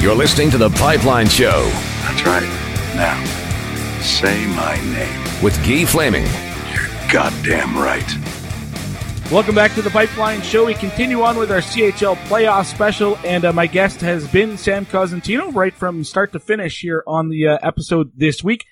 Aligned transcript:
You're 0.00 0.14
listening 0.14 0.48
to 0.52 0.58
The 0.58 0.70
Pipeline 0.70 1.28
Show 1.28 1.68
That's 2.02 2.24
right. 2.24 2.48
Now, 2.94 3.20
say 4.00 4.46
my 4.46 4.76
name. 4.94 5.42
with 5.42 5.56
Guy 5.66 5.84
Flaming. 5.84 6.24
You're 6.72 7.12
goddamn 7.12 7.76
right. 7.76 8.06
Welcome 9.32 9.56
back 9.56 9.74
to 9.74 9.82
the 9.82 9.90
Pipeline 9.90 10.40
Show. 10.42 10.66
We 10.66 10.74
continue 10.74 11.22
on 11.22 11.36
with 11.36 11.50
our 11.50 11.58
CHL 11.58 12.14
playoff 12.28 12.66
special, 12.66 13.18
and 13.24 13.44
uh, 13.44 13.52
my 13.52 13.66
guest 13.66 14.00
has 14.02 14.28
been 14.28 14.56
Sam 14.56 14.86
Cosentino 14.86 15.52
right 15.52 15.74
from 15.74 16.04
start 16.04 16.30
to 16.32 16.38
finish 16.38 16.78
here 16.78 17.02
on 17.04 17.28
the 17.28 17.48
uh, 17.48 17.58
episode 17.60 18.12
this 18.16 18.44
week. 18.44 18.66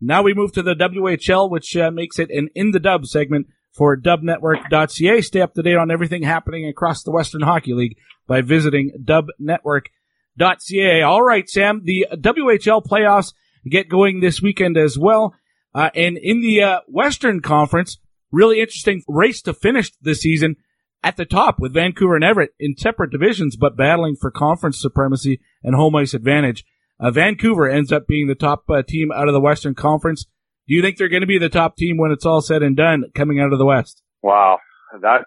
Now 0.00 0.22
we 0.22 0.34
move 0.34 0.50
to 0.54 0.62
the 0.62 0.74
WHL, 0.74 1.48
which 1.48 1.76
uh, 1.76 1.92
makes 1.92 2.18
it 2.18 2.30
an 2.30 2.48
In 2.56 2.72
the 2.72 2.80
Dub 2.80 3.06
segment 3.06 3.46
for 3.72 3.96
dubnetwork.ca. 3.96 5.20
Stay 5.20 5.40
up 5.40 5.54
to 5.54 5.62
date 5.62 5.76
on 5.76 5.92
everything 5.92 6.24
happening 6.24 6.66
across 6.66 7.04
the 7.04 7.12
Western 7.12 7.42
Hockey 7.42 7.74
League 7.74 7.96
by 8.26 8.40
visiting 8.40 8.90
dubnetwork.ca. 9.00 9.90
All 10.38 11.22
right, 11.22 11.48
Sam, 11.48 11.82
the 11.84 12.06
WHL 12.12 12.84
playoffs 12.84 13.32
get 13.68 13.88
going 13.88 14.20
this 14.20 14.42
weekend 14.42 14.76
as 14.76 14.98
well. 14.98 15.34
Uh, 15.74 15.90
and 15.94 16.16
in 16.16 16.40
the 16.40 16.62
uh, 16.62 16.80
Western 16.86 17.40
Conference, 17.40 17.98
really 18.30 18.60
interesting 18.60 19.02
race 19.08 19.42
to 19.42 19.54
finish 19.54 19.92
this 20.00 20.20
season 20.20 20.56
at 21.02 21.16
the 21.16 21.24
top 21.24 21.58
with 21.58 21.74
Vancouver 21.74 22.14
and 22.14 22.24
Everett 22.24 22.52
in 22.58 22.76
separate 22.76 23.10
divisions, 23.10 23.56
but 23.56 23.76
battling 23.76 24.16
for 24.16 24.30
conference 24.30 24.80
supremacy 24.80 25.40
and 25.62 25.74
home 25.74 25.94
ice 25.96 26.14
advantage. 26.14 26.64
Uh, 26.98 27.10
Vancouver 27.10 27.68
ends 27.68 27.92
up 27.92 28.06
being 28.06 28.26
the 28.26 28.34
top 28.34 28.64
uh, 28.70 28.82
team 28.82 29.10
out 29.12 29.28
of 29.28 29.34
the 29.34 29.40
Western 29.40 29.74
Conference. 29.74 30.24
Do 30.66 30.74
you 30.74 30.80
think 30.80 30.96
they're 30.96 31.08
going 31.08 31.20
to 31.20 31.26
be 31.26 31.38
the 31.38 31.50
top 31.50 31.76
team 31.76 31.98
when 31.98 32.10
it's 32.10 32.24
all 32.24 32.40
said 32.40 32.62
and 32.62 32.76
done 32.76 33.04
coming 33.14 33.40
out 33.40 33.52
of 33.52 33.58
the 33.58 33.66
West? 33.66 34.02
Wow, 34.22 34.58
that's 35.02 35.24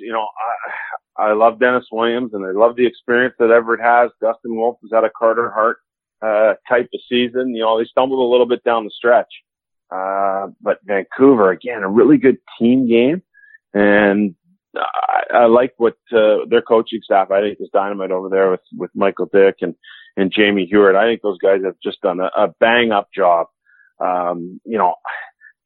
you 0.00 0.12
know 0.12 0.22
I 0.22 0.87
I 1.18 1.32
love 1.32 1.58
Dennis 1.58 1.86
Williams 1.90 2.32
and 2.32 2.44
I 2.46 2.52
love 2.52 2.76
the 2.76 2.86
experience 2.86 3.34
that 3.38 3.50
Everett 3.50 3.80
has. 3.80 4.10
Dustin 4.20 4.56
Wolf 4.56 4.78
has 4.82 4.90
had 4.92 5.04
a 5.04 5.10
Carter 5.10 5.50
Hart 5.50 5.78
uh, 6.22 6.54
type 6.68 6.88
of 6.94 7.00
season. 7.08 7.54
You 7.54 7.62
know 7.62 7.78
they 7.78 7.84
stumbled 7.84 8.20
a 8.20 8.30
little 8.30 8.46
bit 8.46 8.62
down 8.64 8.84
the 8.84 8.90
stretch, 8.90 9.32
uh, 9.90 10.48
but 10.60 10.78
Vancouver 10.84 11.50
again 11.50 11.82
a 11.82 11.88
really 11.88 12.18
good 12.18 12.38
team 12.58 12.88
game, 12.88 13.22
and 13.74 14.34
I, 14.76 15.22
I 15.34 15.46
like 15.46 15.74
what 15.76 15.96
uh, 16.12 16.46
their 16.48 16.62
coaching 16.62 17.00
staff. 17.02 17.30
I 17.30 17.40
think 17.40 17.58
is 17.60 17.70
dynamite 17.72 18.12
over 18.12 18.28
there 18.28 18.50
with 18.50 18.60
with 18.76 18.90
Michael 18.94 19.26
Dyck 19.32 19.56
and 19.60 19.74
and 20.16 20.32
Jamie 20.32 20.66
Heward. 20.66 20.96
I 20.96 21.06
think 21.06 21.22
those 21.22 21.38
guys 21.38 21.62
have 21.64 21.76
just 21.82 22.00
done 22.00 22.20
a, 22.20 22.30
a 22.36 22.48
bang 22.60 22.92
up 22.92 23.08
job. 23.14 23.46
Um, 24.00 24.60
you 24.64 24.78
know, 24.78 24.94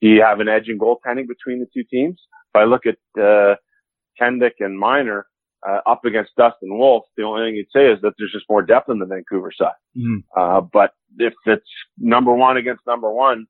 do 0.01 0.09
you 0.09 0.23
have 0.23 0.41
an 0.41 0.49
edge 0.49 0.69
in 0.69 0.79
goaltending 0.79 1.29
between 1.29 1.61
the 1.61 1.67
two 1.73 1.85
teams? 1.91 2.21
If 2.55 2.61
I 2.61 2.65
look 2.65 2.83
at 2.87 2.97
uh, 3.21 3.57
Tendeck 4.21 4.61
and 4.61 4.79
Miner 4.79 5.27
uh, 5.69 5.79
up 5.87 6.05
against 6.05 6.33
Dustin 6.37 6.77
Wolf, 6.79 7.05
the 7.17 7.23
only 7.23 7.47
thing 7.47 7.55
you'd 7.57 7.67
say 7.75 7.91
is 7.93 8.01
that 8.03 8.15
there's 8.19 8.33
just 8.33 8.47
more 8.51 8.63
depth 8.63 8.89
on 8.89 8.99
the 8.99 9.07
Vancouver 9.07 9.53
side. 9.57 9.73
Mhm. 9.97 10.25
Uh, 10.37 10.61
but 10.61 10.93
if 11.19 11.35
it's 11.47 11.67
number 11.99 12.33
one 12.35 12.57
against 12.57 12.87
number 12.87 13.13
one, 13.13 13.47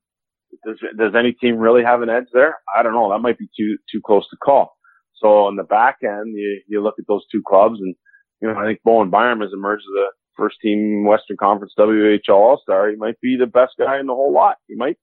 does 0.65 0.77
does 0.97 1.15
any 1.15 1.31
team 1.33 1.57
really 1.57 1.83
have 1.83 2.01
an 2.03 2.09
edge 2.09 2.27
there? 2.33 2.57
I 2.75 2.83
don't 2.83 2.93
know. 2.93 3.09
That 3.09 3.19
might 3.19 3.37
be 3.39 3.47
too 3.57 3.77
too 3.91 4.01
close 4.05 4.27
to 4.29 4.37
call. 4.37 4.75
So 5.15 5.45
on 5.45 5.55
the 5.55 5.63
back 5.63 5.97
end, 6.03 6.35
you 6.35 6.61
you 6.67 6.81
look 6.83 6.95
at 6.99 7.05
those 7.07 7.25
two 7.31 7.41
clubs, 7.47 7.79
and 7.79 7.95
you 8.41 8.47
know 8.47 8.59
I 8.59 8.65
think 8.65 8.81
Bowen 8.83 9.09
Byram 9.09 9.41
has 9.41 9.51
emerged 9.53 9.83
as 9.83 10.03
a 10.03 10.07
first 10.37 10.57
team 10.61 11.05
Western 11.05 11.37
Conference 11.37 11.73
WHL 11.79 12.29
All 12.35 12.59
Star. 12.61 12.89
He 12.89 12.95
might 12.95 13.19
be 13.21 13.37
the 13.39 13.47
best 13.47 13.73
guy 13.79 13.99
in 13.99 14.05
the 14.07 14.13
whole 14.13 14.31
lot. 14.33 14.57
He 14.67 14.75
might 14.75 14.97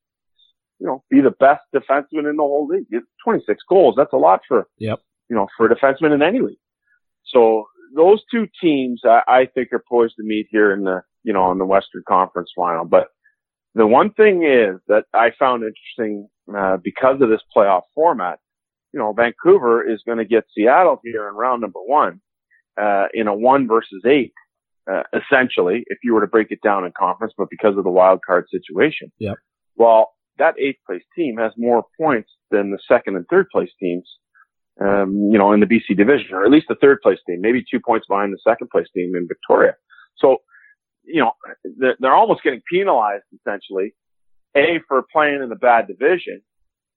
you 0.79 0.87
know 0.87 1.03
be 1.11 1.21
the 1.21 1.33
best 1.33 1.63
defenseman 1.75 2.31
in 2.31 2.37
the 2.37 2.43
whole 2.43 2.69
league. 2.69 2.87
It's 2.91 3.07
26 3.25 3.63
goals. 3.69 3.95
That's 3.97 4.13
a 4.13 4.17
lot 4.19 4.43
for 4.47 4.69
Yep. 4.79 5.01
you 5.29 5.35
know 5.37 5.49
for 5.57 5.67
a 5.67 5.75
defenseman 5.75 6.15
in 6.15 6.23
any 6.23 6.41
league. 6.41 6.59
So 7.27 7.65
those 7.95 8.23
two 8.31 8.47
teams, 8.61 9.03
I, 9.05 9.21
I 9.27 9.47
think, 9.47 9.73
are 9.73 9.85
poised 9.89 10.15
to 10.17 10.25
meet 10.25 10.47
here 10.51 10.73
in 10.73 10.85
the 10.85 11.03
you 11.23 11.33
know 11.33 11.51
in 11.53 11.59
the 11.59 11.67
Western 11.67 12.03
Conference 12.09 12.51
final. 12.57 12.85
But 12.85 13.09
the 13.75 13.87
one 13.87 14.13
thing 14.13 14.43
is 14.43 14.81
that 14.89 15.05
I 15.15 15.31
found 15.39 15.63
interesting 15.63 16.29
uh, 16.55 16.79
because 16.83 17.21
of 17.21 17.29
this 17.29 17.43
playoff 17.57 17.83
format. 17.95 18.39
You 18.93 18.99
know, 18.99 19.13
Vancouver 19.13 19.89
is 19.89 20.03
going 20.05 20.19
to 20.19 20.25
get 20.25 20.45
Seattle 20.53 21.01
here 21.05 21.29
in 21.29 21.35
round 21.35 21.61
number 21.61 21.79
one 21.79 22.21
uh, 22.81 23.07
in 23.15 23.29
a 23.29 23.35
one 23.35 23.69
versus 23.69 24.03
eight, 24.07 24.33
uh, 24.91 25.03
essentially, 25.13 25.85
if 25.87 25.99
you 26.03 26.15
were 26.15 26.21
to 26.21 26.27
break 26.27 26.51
it 26.51 26.61
down 26.63 26.85
in 26.85 26.93
conference, 26.99 27.33
but 27.37 27.49
because 27.51 27.77
of 27.77 27.85
the 27.85 27.91
wild 27.91 28.21
card 28.27 28.47
situation. 28.51 29.13
Yep. 29.19 29.37
Well, 29.77 30.11
that 30.39 30.55
eighth 30.59 30.79
place 30.87 31.03
team 31.15 31.37
has 31.39 31.53
more 31.57 31.85
points 32.01 32.31
than 32.51 32.71
the 32.71 32.79
second 32.89 33.17
and 33.17 33.27
third 33.29 33.49
place 33.53 33.71
teams 33.79 34.09
um, 34.81 35.29
you 35.31 35.39
know, 35.39 35.53
in 35.53 35.61
the 35.61 35.67
BC 35.67 35.97
division, 35.97 36.33
or 36.33 36.45
at 36.45 36.51
least 36.51 36.67
the 36.69 36.77
third 36.81 37.01
place 37.03 37.19
team, 37.27 37.41
maybe 37.41 37.65
two 37.71 37.81
points 37.81 38.07
behind 38.07 38.33
the 38.33 38.39
second 38.49 38.71
place 38.71 38.87
team 38.95 39.15
in 39.15 39.29
Victoria. 39.29 39.75
So, 40.19 40.39
you 41.05 41.21
know, 41.21 41.33
they're, 41.79 41.97
they're 41.99 42.15
almost 42.15 42.43
getting 42.43 42.63
penalized 42.71 43.25
essentially, 43.35 43.95
A, 44.57 44.81
for 44.89 45.05
playing 45.13 45.41
in 45.43 45.49
the 45.49 45.57
bad 45.57 45.87
division, 45.87 46.43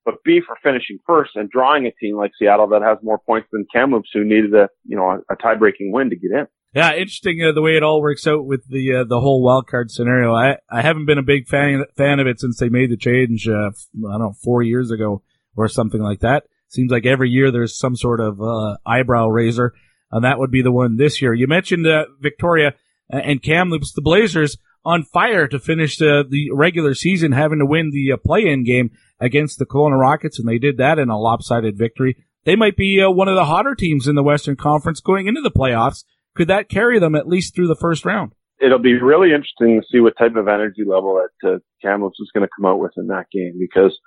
but 0.04 0.22
B, 0.24 0.40
for 0.46 0.56
finishing 0.62 0.98
first 1.06 1.32
and 1.34 1.50
drawing 1.50 1.86
a 1.86 1.92
team 1.92 2.16
like 2.16 2.32
Seattle 2.38 2.68
that 2.68 2.82
has 2.82 2.98
more 3.02 3.18
points 3.18 3.48
than 3.52 3.66
Kamloops 3.72 4.10
who 4.12 4.24
needed 4.24 4.54
a, 4.54 4.68
you 4.84 4.96
know, 4.96 5.10
a, 5.10 5.32
a 5.32 5.36
tie-breaking 5.36 5.92
win 5.92 6.10
to 6.10 6.16
get 6.16 6.30
in. 6.30 6.46
Yeah, 6.74 6.92
interesting 6.92 7.40
uh, 7.44 7.52
the 7.52 7.62
way 7.62 7.76
it 7.76 7.84
all 7.84 8.00
works 8.00 8.26
out 8.26 8.46
with 8.46 8.68
the 8.68 8.96
uh, 8.96 9.04
the 9.04 9.20
whole 9.20 9.44
wild 9.44 9.68
card 9.68 9.92
scenario. 9.92 10.34
I 10.34 10.56
I 10.68 10.82
haven't 10.82 11.06
been 11.06 11.18
a 11.18 11.22
big 11.22 11.46
fan 11.46 11.84
fan 11.96 12.18
of 12.18 12.26
it 12.26 12.40
since 12.40 12.58
they 12.58 12.68
made 12.68 12.90
the 12.90 12.96
change. 12.96 13.46
Uh, 13.46 13.70
I 13.70 14.12
don't 14.12 14.18
know 14.18 14.34
four 14.42 14.60
years 14.60 14.90
ago 14.90 15.22
or 15.54 15.68
something 15.68 16.02
like 16.02 16.18
that. 16.20 16.46
Seems 16.74 16.90
like 16.90 17.06
every 17.06 17.30
year 17.30 17.50
there's 17.50 17.78
some 17.78 17.96
sort 17.96 18.20
of 18.20 18.40
uh, 18.40 18.76
eyebrow 18.84 19.28
raiser, 19.28 19.72
and 20.10 20.24
that 20.24 20.38
would 20.38 20.50
be 20.50 20.62
the 20.62 20.72
one 20.72 20.96
this 20.96 21.22
year. 21.22 21.32
You 21.32 21.46
mentioned 21.46 21.86
uh, 21.86 22.06
Victoria 22.20 22.74
and 23.08 23.42
Kamloops, 23.42 23.92
the 23.92 24.02
Blazers 24.02 24.56
on 24.84 25.02
fire 25.02 25.46
to 25.48 25.58
finish 25.58 26.00
uh, 26.02 26.24
the 26.28 26.50
regular 26.52 26.94
season, 26.94 27.32
having 27.32 27.58
to 27.58 27.66
win 27.66 27.90
the 27.90 28.12
uh, 28.12 28.16
play-in 28.16 28.64
game 28.64 28.90
against 29.20 29.58
the 29.58 29.66
Kelowna 29.66 29.98
Rockets, 29.98 30.38
and 30.38 30.48
they 30.48 30.58
did 30.58 30.76
that 30.78 30.98
in 30.98 31.08
a 31.08 31.18
lopsided 31.18 31.78
victory. 31.78 32.16
They 32.44 32.56
might 32.56 32.76
be 32.76 33.00
uh, 33.00 33.10
one 33.10 33.28
of 33.28 33.36
the 33.36 33.46
hotter 33.46 33.74
teams 33.74 34.06
in 34.06 34.16
the 34.16 34.22
Western 34.22 34.56
Conference 34.56 35.00
going 35.00 35.26
into 35.26 35.40
the 35.40 35.50
playoffs. 35.50 36.04
Could 36.34 36.48
that 36.48 36.68
carry 36.68 36.98
them 36.98 37.14
at 37.14 37.28
least 37.28 37.54
through 37.54 37.68
the 37.68 37.76
first 37.76 38.04
round? 38.04 38.32
It'll 38.60 38.78
be 38.78 39.00
really 39.00 39.28
interesting 39.28 39.80
to 39.80 39.86
see 39.90 40.00
what 40.00 40.18
type 40.18 40.36
of 40.36 40.48
energy 40.48 40.82
level 40.86 41.20
that 41.22 41.48
uh, 41.48 41.58
Kamloops 41.82 42.20
is 42.20 42.30
going 42.34 42.46
to 42.46 42.50
come 42.56 42.66
out 42.66 42.78
with 42.78 42.92
in 42.96 43.06
that 43.08 43.26
game 43.32 43.56
because, 43.58 43.98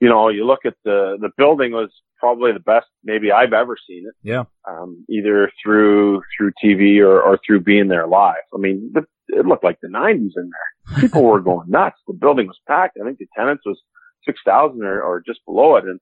you 0.00 0.08
know, 0.08 0.28
you 0.28 0.46
look 0.46 0.60
at 0.64 0.74
the, 0.84 1.16
the 1.20 1.30
building 1.36 1.72
was 1.72 1.90
probably 2.18 2.52
the 2.52 2.60
best 2.60 2.86
maybe 3.04 3.32
I've 3.32 3.52
ever 3.52 3.76
seen 3.88 4.04
it. 4.06 4.14
Yeah. 4.22 4.44
um, 4.68 5.04
either 5.08 5.50
through 5.62 6.22
through 6.36 6.52
TV 6.62 7.00
or, 7.00 7.20
or 7.20 7.38
through 7.46 7.60
being 7.60 7.88
there 7.88 8.06
live. 8.06 8.44
I 8.54 8.58
mean, 8.58 8.90
the, 8.92 9.02
it 9.28 9.46
looked 9.46 9.64
like 9.64 9.78
the 9.80 9.88
'90s 9.88 10.32
in 10.36 10.50
there. 10.50 11.00
People 11.00 11.22
were 11.24 11.40
going 11.50 11.70
nuts. 11.70 11.96
The 12.06 12.14
building 12.14 12.46
was 12.46 12.58
packed. 12.66 12.98
I 13.00 13.04
think 13.04 13.18
the 13.18 13.26
attendance 13.36 13.62
was 13.64 13.80
six 14.26 14.40
thousand 14.44 14.82
or, 14.82 15.00
or 15.02 15.22
just 15.24 15.44
below 15.46 15.76
it. 15.76 15.84
And 15.84 16.00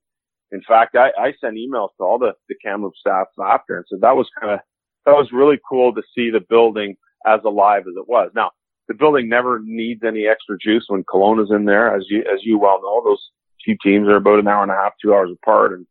in 0.51 0.63
fact, 0.67 0.97
I, 0.97 1.11
I 1.21 1.33
sent 1.41 1.57
emails 1.57 1.91
to 1.99 2.05
all 2.05 2.19
the 2.19 2.33
the 2.49 2.57
Kamloops 2.65 3.01
staff 3.01 3.27
after 3.45 3.77
and 3.77 3.85
said 3.89 4.01
that 4.03 4.17
was 4.17 4.29
kind 4.41 4.55
of 4.55 4.61
that 5.07 5.13
was 5.13 5.31
really 5.33 5.59
cool 5.69 5.95
to 5.95 6.03
see 6.15 6.31
the 6.31 6.45
building 6.49 6.97
as 7.27 7.41
alive 7.45 7.83
as 7.83 7.95
it 7.97 8.09
was. 8.09 8.31
Now, 8.35 8.51
the 8.89 8.95
building 8.95 9.29
never 9.29 9.61
needs 9.63 10.03
any 10.05 10.27
extra 10.27 10.57
juice 10.59 10.85
when 10.89 11.05
Kelowna's 11.05 11.51
in 11.51 11.65
there, 11.65 11.95
as 11.95 12.05
you 12.09 12.21
as 12.21 12.41
you 12.43 12.59
well 12.59 12.81
know. 12.83 13.03
Those 13.05 13.31
two 13.69 13.77
teams 13.83 14.09
are 14.09 14.17
about 14.17 14.39
an 14.39 14.49
hour 14.49 14.63
and 14.63 14.73
a 14.73 14.75
half, 14.75 14.93
two 15.03 15.13
hours 15.13 15.31
apart, 15.33 15.73
and 15.73 15.87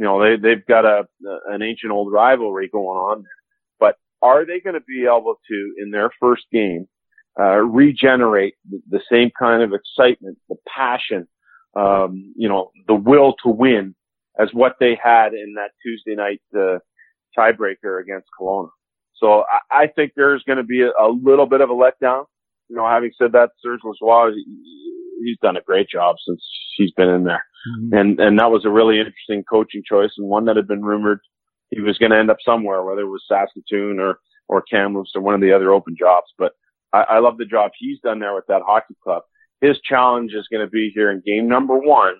you 0.00 0.06
know, 0.06 0.22
they, 0.22 0.36
they've 0.36 0.66
got 0.66 0.86
a, 0.86 1.04
an 1.48 1.62
ancient 1.62 1.92
old 1.92 2.10
rivalry 2.10 2.68
going 2.68 2.96
on. 2.96 3.24
But 3.78 3.96
are 4.22 4.46
they 4.46 4.58
going 4.58 4.74
to 4.74 4.80
be 4.80 5.02
able 5.04 5.34
to, 5.48 5.74
in 5.76 5.90
their 5.90 6.10
first 6.18 6.44
game, 6.50 6.88
uh, 7.38 7.58
regenerate 7.58 8.54
the, 8.68 8.80
the 8.88 9.00
same 9.12 9.30
kind 9.38 9.62
of 9.62 9.72
excitement, 9.74 10.38
the 10.48 10.56
passion, 10.66 11.28
um, 11.76 12.32
you 12.34 12.48
know, 12.48 12.70
the 12.88 12.94
will 12.94 13.34
to 13.44 13.50
win 13.50 13.94
as 14.38 14.48
what 14.54 14.76
they 14.80 14.98
had 15.00 15.34
in 15.34 15.54
that 15.56 15.72
Tuesday 15.82 16.14
night, 16.14 16.40
uh, 16.56 16.78
tiebreaker 17.38 18.00
against 18.00 18.28
Kelowna. 18.40 18.70
So 19.16 19.42
I, 19.42 19.82
I 19.82 19.86
think 19.88 20.12
there's 20.16 20.42
going 20.44 20.56
to 20.56 20.64
be 20.64 20.80
a, 20.80 20.92
a 20.98 21.08
little 21.08 21.46
bit 21.46 21.60
of 21.60 21.68
a 21.68 21.74
letdown. 21.74 22.24
You 22.70 22.76
know, 22.76 22.88
having 22.88 23.12
said 23.18 23.32
that, 23.32 23.50
Serge 23.62 23.80
Lajoie, 23.84 24.32
he's 25.24 25.38
done 25.42 25.56
a 25.56 25.62
great 25.62 25.88
job 25.88 26.16
since 26.26 26.42
he's 26.76 26.92
been 26.92 27.08
in 27.08 27.24
there 27.24 27.44
mm-hmm. 27.68 27.94
and 27.94 28.20
and 28.20 28.38
that 28.38 28.50
was 28.50 28.64
a 28.64 28.70
really 28.70 28.98
interesting 28.98 29.44
coaching 29.48 29.82
choice 29.86 30.10
and 30.18 30.28
one 30.28 30.44
that 30.46 30.56
had 30.56 30.68
been 30.68 30.82
rumored 30.82 31.20
he 31.70 31.80
was 31.80 31.98
going 31.98 32.10
to 32.10 32.18
end 32.18 32.30
up 32.30 32.38
somewhere, 32.44 32.82
whether 32.82 33.02
it 33.02 33.06
was 33.06 33.24
Saskatoon 33.28 33.98
or 33.98 34.18
or 34.48 34.62
Kamloops 34.62 35.12
or 35.14 35.22
one 35.22 35.34
of 35.34 35.40
the 35.40 35.52
other 35.52 35.72
open 35.72 35.94
jobs. 35.96 36.26
But 36.36 36.52
I, 36.92 37.02
I 37.02 37.18
love 37.20 37.38
the 37.38 37.44
job 37.44 37.70
he's 37.78 38.00
done 38.00 38.18
there 38.18 38.34
with 38.34 38.46
that 38.48 38.62
hockey 38.66 38.96
club. 39.02 39.22
His 39.60 39.78
challenge 39.80 40.32
is 40.34 40.48
going 40.50 40.66
to 40.66 40.70
be 40.70 40.90
here 40.92 41.10
in 41.10 41.22
game 41.24 41.48
number 41.48 41.78
one, 41.78 42.14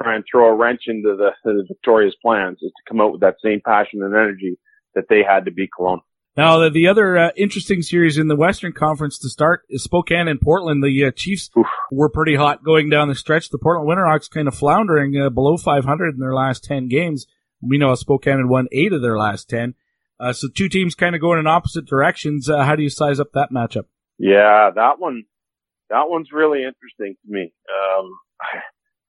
try 0.00 0.14
and 0.14 0.24
throw 0.30 0.48
a 0.48 0.54
wrench 0.54 0.82
into 0.86 1.16
the, 1.16 1.30
the 1.44 1.64
Victoria's 1.66 2.16
plans, 2.20 2.58
is 2.60 2.70
to 2.70 2.90
come 2.90 3.00
out 3.00 3.12
with 3.12 3.22
that 3.22 3.36
same 3.42 3.62
passion 3.64 4.02
and 4.02 4.14
energy 4.14 4.58
that 4.94 5.04
they 5.08 5.22
had 5.22 5.46
to 5.46 5.50
beat 5.50 5.70
Kelowna. 5.78 6.00
Now, 6.36 6.58
the, 6.58 6.70
the 6.70 6.88
other 6.88 7.16
uh, 7.16 7.30
interesting 7.36 7.82
series 7.82 8.18
in 8.18 8.26
the 8.26 8.34
Western 8.34 8.72
Conference 8.72 9.18
to 9.20 9.28
start 9.28 9.62
is 9.68 9.84
Spokane 9.84 10.26
and 10.26 10.40
Portland. 10.40 10.82
The 10.82 11.04
uh, 11.04 11.10
Chiefs 11.14 11.48
Oof. 11.56 11.66
were 11.92 12.08
pretty 12.08 12.34
hot 12.34 12.64
going 12.64 12.90
down 12.90 13.08
the 13.08 13.14
stretch. 13.14 13.50
The 13.50 13.58
Portland 13.58 13.88
Winterhawks 13.88 14.28
kind 14.28 14.48
of 14.48 14.54
floundering 14.54 15.16
uh, 15.16 15.30
below 15.30 15.56
500 15.56 16.14
in 16.14 16.20
their 16.20 16.34
last 16.34 16.64
10 16.64 16.88
games. 16.88 17.26
We 17.62 17.78
know 17.78 17.94
Spokane 17.94 18.38
had 18.38 18.48
won 18.48 18.66
eight 18.72 18.92
of 18.92 19.00
their 19.00 19.16
last 19.16 19.48
10. 19.48 19.74
Uh, 20.18 20.32
so 20.32 20.48
two 20.48 20.68
teams 20.68 20.96
kind 20.96 21.14
of 21.14 21.20
going 21.20 21.38
in 21.38 21.46
opposite 21.46 21.86
directions. 21.86 22.48
Uh, 22.48 22.64
how 22.64 22.74
do 22.74 22.82
you 22.82 22.90
size 22.90 23.20
up 23.20 23.32
that 23.34 23.50
matchup? 23.52 23.84
Yeah, 24.18 24.70
that 24.74 24.98
one, 24.98 25.24
that 25.90 26.08
one's 26.08 26.30
really 26.32 26.64
interesting 26.64 27.14
to 27.24 27.32
me. 27.32 27.52
Um, 27.70 28.10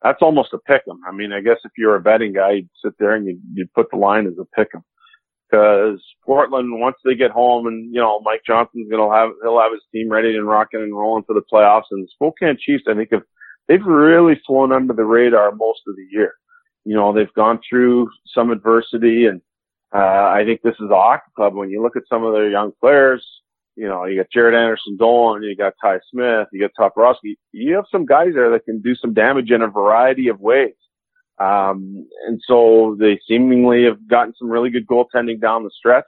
that's 0.04 0.21
almost 0.21 0.54
a 0.54 0.60
pick 0.60 0.83
'em. 0.88 1.00
I 1.07 1.12
mean, 1.12 1.31
I 1.33 1.42
guess 1.42 1.57
if 1.63 1.71
you're 1.75 1.95
a 1.95 2.01
betting 2.01 2.33
guy, 2.33 2.51
you'd 2.51 2.69
sit 2.83 2.94
there 3.00 3.16
and 3.16 3.25
you'd, 3.25 3.42
you'd 3.54 3.74
put 3.74 3.89
the 3.89 3.98
line 3.98 4.28
as 4.28 4.38
a 4.39 4.45
pick 4.56 4.69
'em. 4.75 4.83
Cause 5.51 6.03
Portland, 6.25 6.80
once 6.80 6.95
they 7.06 7.15
get 7.15 7.31
home 7.31 7.68
and, 7.68 7.94
you 7.94 8.01
know, 8.01 8.19
Mike 8.21 8.42
Johnson's 8.45 8.89
going 8.89 9.09
to 9.09 9.15
have, 9.15 9.30
he'll 9.44 9.59
have 9.59 9.71
his 9.71 9.83
team 9.94 10.09
ready 10.09 10.36
and 10.36 10.47
rocking 10.47 10.81
and 10.81 10.95
rolling 10.95 11.24
for 11.24 11.33
the 11.33 11.44
playoffs. 11.51 11.92
And 11.92 12.03
the 12.03 12.07
Spokane 12.13 12.57
Chiefs, 12.59 12.86
I 12.89 12.95
think 12.95 13.09
have, 13.12 13.21
they've 13.68 13.86
really 13.86 14.42
flown 14.45 14.71
under 14.71 14.94
the 14.94 15.06
radar 15.06 15.51
most 15.51 15.81
of 15.88 15.95
the 15.95 16.07
year. 16.09 16.33
You 16.83 16.95
know, 16.95 17.13
they've 17.13 17.33
gone 17.33 17.59
through 17.68 18.09
some 18.33 18.50
adversity 18.50 19.27
and, 19.27 19.42
uh, 19.94 20.31
I 20.33 20.44
think 20.45 20.62
this 20.62 20.75
is 20.80 20.89
a 20.89 20.95
hockey 20.95 21.31
club. 21.36 21.53
When 21.53 21.69
you 21.69 21.81
look 21.81 21.95
at 21.95 22.07
some 22.09 22.24
of 22.24 22.33
their 22.33 22.50
young 22.50 22.71
players, 22.81 23.25
you 23.75 23.88
know, 23.88 24.06
you 24.06 24.18
got 24.18 24.31
Jaret 24.36 24.59
Anderson-Dolan, 24.59 25.44
you 25.44 25.56
got 25.56 25.74
Ty 25.81 26.00
Smith, 26.12 26.47
you 26.51 26.68
got 26.68 26.71
Toporowski. 26.95 27.36
You 27.51 27.75
have 27.75 27.86
some 27.92 28.06
guys 28.06 28.30
there 28.33 28.50
that 28.51 28.65
can 28.65 28.81
do 28.81 28.95
some 28.95 29.13
damage 29.13 29.51
in 29.51 29.62
a 29.62 29.68
variety 29.68 30.27
of 30.27 30.39
ways. 30.39 30.74
Um, 31.38 32.08
and 32.28 32.42
so 32.48 32.96
they 33.00 33.20
seemingly 33.28 33.84
have 33.86 34.08
gotten 34.08 34.34
some 34.38 34.50
really 34.50 34.70
good 34.70 34.88
goaltending 34.88 35.42
down 35.42 35.64
the 35.64 35.72
stretch, 35.78 36.06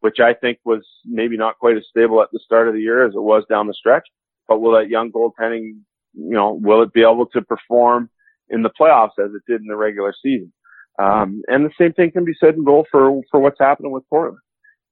which 0.00 0.20
I 0.20 0.34
think 0.34 0.58
was 0.64 0.86
maybe 1.04 1.36
not 1.36 1.58
quite 1.58 1.76
as 1.76 1.84
stable 1.90 2.22
at 2.22 2.28
the 2.32 2.40
start 2.44 2.68
of 2.68 2.74
the 2.74 2.80
year 2.80 3.04
as 3.04 3.14
it 3.14 3.22
was 3.22 3.44
down 3.48 3.66
the 3.66 3.74
stretch. 3.74 4.06
But 4.46 4.60
will 4.60 4.72
that 4.72 4.88
young 4.88 5.10
goaltending, 5.10 5.80
you 6.14 6.34
know, 6.34 6.52
will 6.52 6.82
it 6.82 6.92
be 6.92 7.02
able 7.02 7.26
to 7.26 7.42
perform 7.42 8.08
in 8.48 8.62
the 8.62 8.70
playoffs 8.70 9.18
as 9.18 9.32
it 9.34 9.42
did 9.48 9.60
in 9.60 9.66
the 9.66 9.76
regular 9.76 10.14
season? 10.22 10.52
Um, 10.98 11.42
and 11.48 11.64
the 11.64 11.70
same 11.78 11.92
thing 11.92 12.10
can 12.10 12.24
be 12.24 12.34
said 12.38 12.54
in 12.54 12.64
goal 12.64 12.86
for, 12.90 13.20
for 13.30 13.40
what's 13.40 13.60
happening 13.60 13.92
with 13.92 14.08
Portland. 14.08 14.38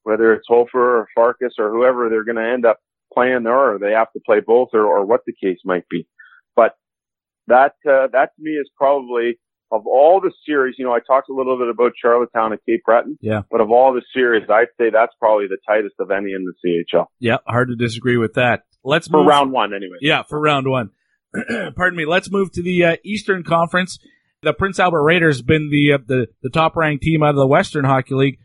Whether 0.02 0.34
it's 0.34 0.46
Hofer 0.46 0.98
or 0.98 1.08
Farkas 1.14 1.54
or 1.58 1.70
whoever 1.70 2.08
they're 2.08 2.24
going 2.24 2.36
to 2.36 2.48
end 2.48 2.64
up 2.64 2.78
playing 3.12 3.44
there 3.44 3.74
or 3.74 3.78
they 3.78 3.92
have 3.92 4.12
to 4.12 4.20
play 4.24 4.40
both 4.40 4.68
or, 4.72 4.84
or 4.84 5.04
what 5.04 5.22
the 5.26 5.32
case 5.32 5.58
might 5.64 5.88
be. 5.88 6.06
But 6.54 6.74
that, 7.48 7.72
uh, 7.88 8.06
that 8.12 8.30
to 8.36 8.42
me 8.42 8.52
is 8.52 8.70
probably 8.76 9.38
of 9.72 9.86
all 9.86 10.20
the 10.20 10.32
series, 10.46 10.76
you 10.78 10.84
know, 10.84 10.92
I 10.92 11.00
talked 11.00 11.28
a 11.28 11.34
little 11.34 11.58
bit 11.58 11.68
about 11.68 11.92
Charlottetown 12.00 12.52
and 12.52 12.60
Cape 12.66 12.82
Breton. 12.84 13.18
Yeah. 13.20 13.42
But 13.50 13.60
of 13.60 13.70
all 13.70 13.92
the 13.92 14.02
series, 14.14 14.44
I'd 14.48 14.68
say 14.78 14.90
that's 14.90 15.12
probably 15.18 15.46
the 15.48 15.58
tightest 15.66 15.96
of 15.98 16.10
any 16.10 16.32
in 16.32 16.44
the 16.44 16.84
CHL. 16.94 17.06
Yeah, 17.18 17.38
hard 17.46 17.68
to 17.68 17.76
disagree 17.76 18.16
with 18.16 18.34
that. 18.34 18.62
Let's 18.84 19.08
For 19.08 19.18
move. 19.18 19.26
round 19.26 19.52
one, 19.52 19.74
anyway. 19.74 19.96
Yeah, 20.00 20.22
for 20.22 20.40
round 20.40 20.68
one. 20.68 20.90
Pardon 21.76 21.96
me. 21.96 22.06
Let's 22.06 22.30
move 22.30 22.52
to 22.52 22.62
the 22.62 22.84
uh, 22.84 22.96
Eastern 23.04 23.42
Conference. 23.42 23.98
The 24.42 24.52
Prince 24.52 24.78
Albert 24.78 25.02
Raiders 25.02 25.42
been 25.42 25.70
the 25.70 25.94
uh, 25.94 25.98
the 26.06 26.26
the 26.42 26.50
top 26.50 26.76
ranked 26.76 27.02
team 27.02 27.22
out 27.22 27.30
of 27.30 27.36
the 27.36 27.46
Western 27.46 27.84
Hockey 27.84 28.14
League. 28.14 28.38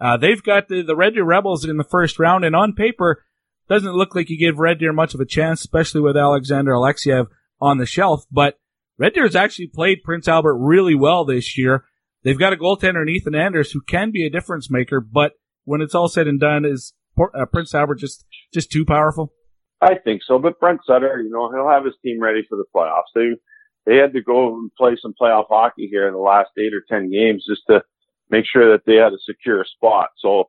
Uh, 0.00 0.16
they've 0.16 0.42
got 0.42 0.68
the 0.68 0.82
the 0.82 0.94
Red 0.94 1.14
Deer 1.14 1.24
Rebels 1.24 1.64
in 1.64 1.76
the 1.78 1.84
first 1.84 2.18
round, 2.20 2.44
and 2.44 2.54
on 2.54 2.74
paper, 2.74 3.24
doesn't 3.68 3.94
look 3.94 4.14
like 4.14 4.30
you 4.30 4.38
give 4.38 4.58
Red 4.58 4.78
Deer 4.78 4.92
much 4.92 5.14
of 5.14 5.20
a 5.20 5.26
chance, 5.26 5.60
especially 5.60 6.00
with 6.00 6.16
Alexander 6.16 6.72
Alexeyev 6.72 7.26
on 7.60 7.78
the 7.78 7.86
shelf. 7.86 8.24
But 8.30 8.58
Red 8.98 9.14
Deer's 9.14 9.36
actually 9.36 9.68
played 9.68 10.02
Prince 10.04 10.26
Albert 10.26 10.56
really 10.58 10.94
well 10.94 11.24
this 11.24 11.56
year. 11.56 11.84
They've 12.24 12.38
got 12.38 12.52
a 12.52 12.56
goaltender 12.56 13.02
in 13.02 13.08
Ethan 13.08 13.34
Anders 13.34 13.70
who 13.72 13.80
can 13.80 14.10
be 14.10 14.26
a 14.26 14.30
difference 14.30 14.70
maker, 14.70 15.00
but 15.00 15.32
when 15.64 15.80
it's 15.80 15.94
all 15.94 16.08
said 16.08 16.26
and 16.26 16.40
done, 16.40 16.64
is 16.64 16.94
uh, 17.18 17.46
Prince 17.46 17.74
Albert 17.74 17.96
just 17.96 18.24
just 18.52 18.70
too 18.70 18.84
powerful? 18.84 19.32
I 19.80 19.94
think 19.94 20.22
so. 20.26 20.38
But 20.38 20.58
Brent 20.58 20.80
Sutter, 20.86 21.20
you 21.22 21.30
know, 21.30 21.50
he'll 21.52 21.70
have 21.70 21.84
his 21.84 21.94
team 22.02 22.20
ready 22.20 22.42
for 22.48 22.56
the 22.56 22.64
playoffs. 22.74 23.12
They 23.14 23.36
they 23.86 23.96
had 23.96 24.12
to 24.14 24.22
go 24.22 24.54
and 24.54 24.70
play 24.76 24.96
some 25.00 25.14
playoff 25.20 25.46
hockey 25.48 25.88
here 25.90 26.08
in 26.08 26.14
the 26.14 26.20
last 26.20 26.50
eight 26.58 26.74
or 26.74 26.82
ten 26.88 27.10
games 27.10 27.44
just 27.48 27.62
to 27.68 27.82
make 28.30 28.44
sure 28.50 28.72
that 28.72 28.84
they 28.84 28.96
had 28.96 29.12
a 29.12 29.18
secure 29.24 29.64
spot. 29.64 30.08
So, 30.18 30.44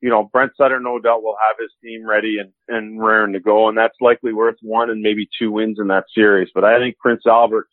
you 0.00 0.10
know, 0.10 0.28
Brent 0.32 0.52
Sutter 0.56 0.80
no 0.80 0.98
doubt 0.98 1.22
will 1.22 1.36
have 1.48 1.56
his 1.60 1.72
team 1.82 2.06
ready 2.06 2.36
and, 2.38 2.52
and 2.68 3.02
raring 3.02 3.32
to 3.32 3.40
go. 3.40 3.68
And 3.68 3.76
that's 3.76 3.96
likely 4.00 4.32
worth 4.32 4.56
one 4.62 4.90
and 4.90 5.02
maybe 5.02 5.28
two 5.38 5.50
wins 5.50 5.78
in 5.80 5.88
that 5.88 6.04
series. 6.14 6.50
But 6.54 6.64
I 6.64 6.78
think 6.78 6.98
Prince 6.98 7.22
Albert, 7.26 7.66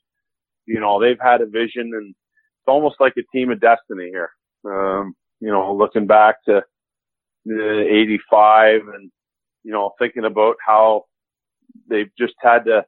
you 0.66 0.80
know, 0.80 1.00
they've 1.00 1.20
had 1.22 1.42
a 1.42 1.46
vision 1.46 1.92
and 1.94 2.10
it's 2.10 2.68
almost 2.68 2.96
like 3.00 3.14
a 3.18 3.38
team 3.38 3.52
of 3.52 3.62
destiny 3.62 4.10
here. 4.10 4.32
Um, 4.66 5.14
you 5.40 5.52
know, 5.52 5.76
looking 5.76 6.08
back 6.08 6.38
to 6.46 6.64
the 7.46 7.86
85 7.88 8.82
and, 8.96 9.12
you 9.64 9.72
know, 9.72 9.92
thinking 10.00 10.26
about 10.26 10.56
how 10.66 11.04
they've 11.88 12.10
just 12.18 12.34
had 12.40 12.66
to 12.66 12.86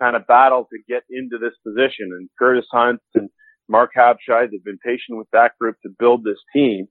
kind 0.00 0.14
of 0.14 0.26
battle 0.26 0.68
to 0.70 0.78
get 0.88 1.02
into 1.10 1.38
this 1.38 1.54
position 1.66 2.10
and 2.12 2.28
Curtis 2.38 2.66
Hunt 2.70 3.00
and 3.14 3.30
Marc 3.68 3.92
Habscheid, 3.96 4.50
they've 4.50 4.62
been 4.62 4.78
patient 4.78 5.18
with 5.18 5.26
that 5.32 5.52
group 5.60 5.76
to 5.82 5.88
build 5.98 6.22
this 6.22 6.38
team. 6.52 6.86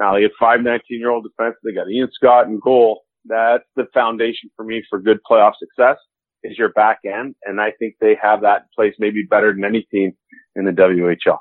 Now 0.00 0.14
they 0.14 0.22
had 0.22 0.30
five 0.40 0.62
19 0.62 0.80
year 0.98 1.10
old 1.10 1.24
defense. 1.24 1.56
They 1.62 1.72
got 1.72 1.90
Ian 1.90 2.08
Scott 2.12 2.48
and 2.48 2.60
goal. 2.60 3.02
That's 3.26 3.64
the 3.76 3.84
foundation 3.92 4.50
for 4.56 4.64
me 4.64 4.82
for 4.88 4.98
good 4.98 5.18
playoff 5.30 5.52
success 5.60 5.98
is 6.42 6.56
your 6.56 6.70
back 6.70 7.00
end. 7.04 7.34
And 7.44 7.60
I 7.60 7.70
think 7.78 7.96
they 8.00 8.16
have 8.20 8.40
that 8.40 8.62
in 8.62 8.68
place 8.74 8.94
maybe 8.98 9.24
better 9.28 9.52
than 9.52 9.62
any 9.62 9.86
team 9.90 10.12
in 10.56 10.64
the 10.64 10.70
WHL. 10.70 11.38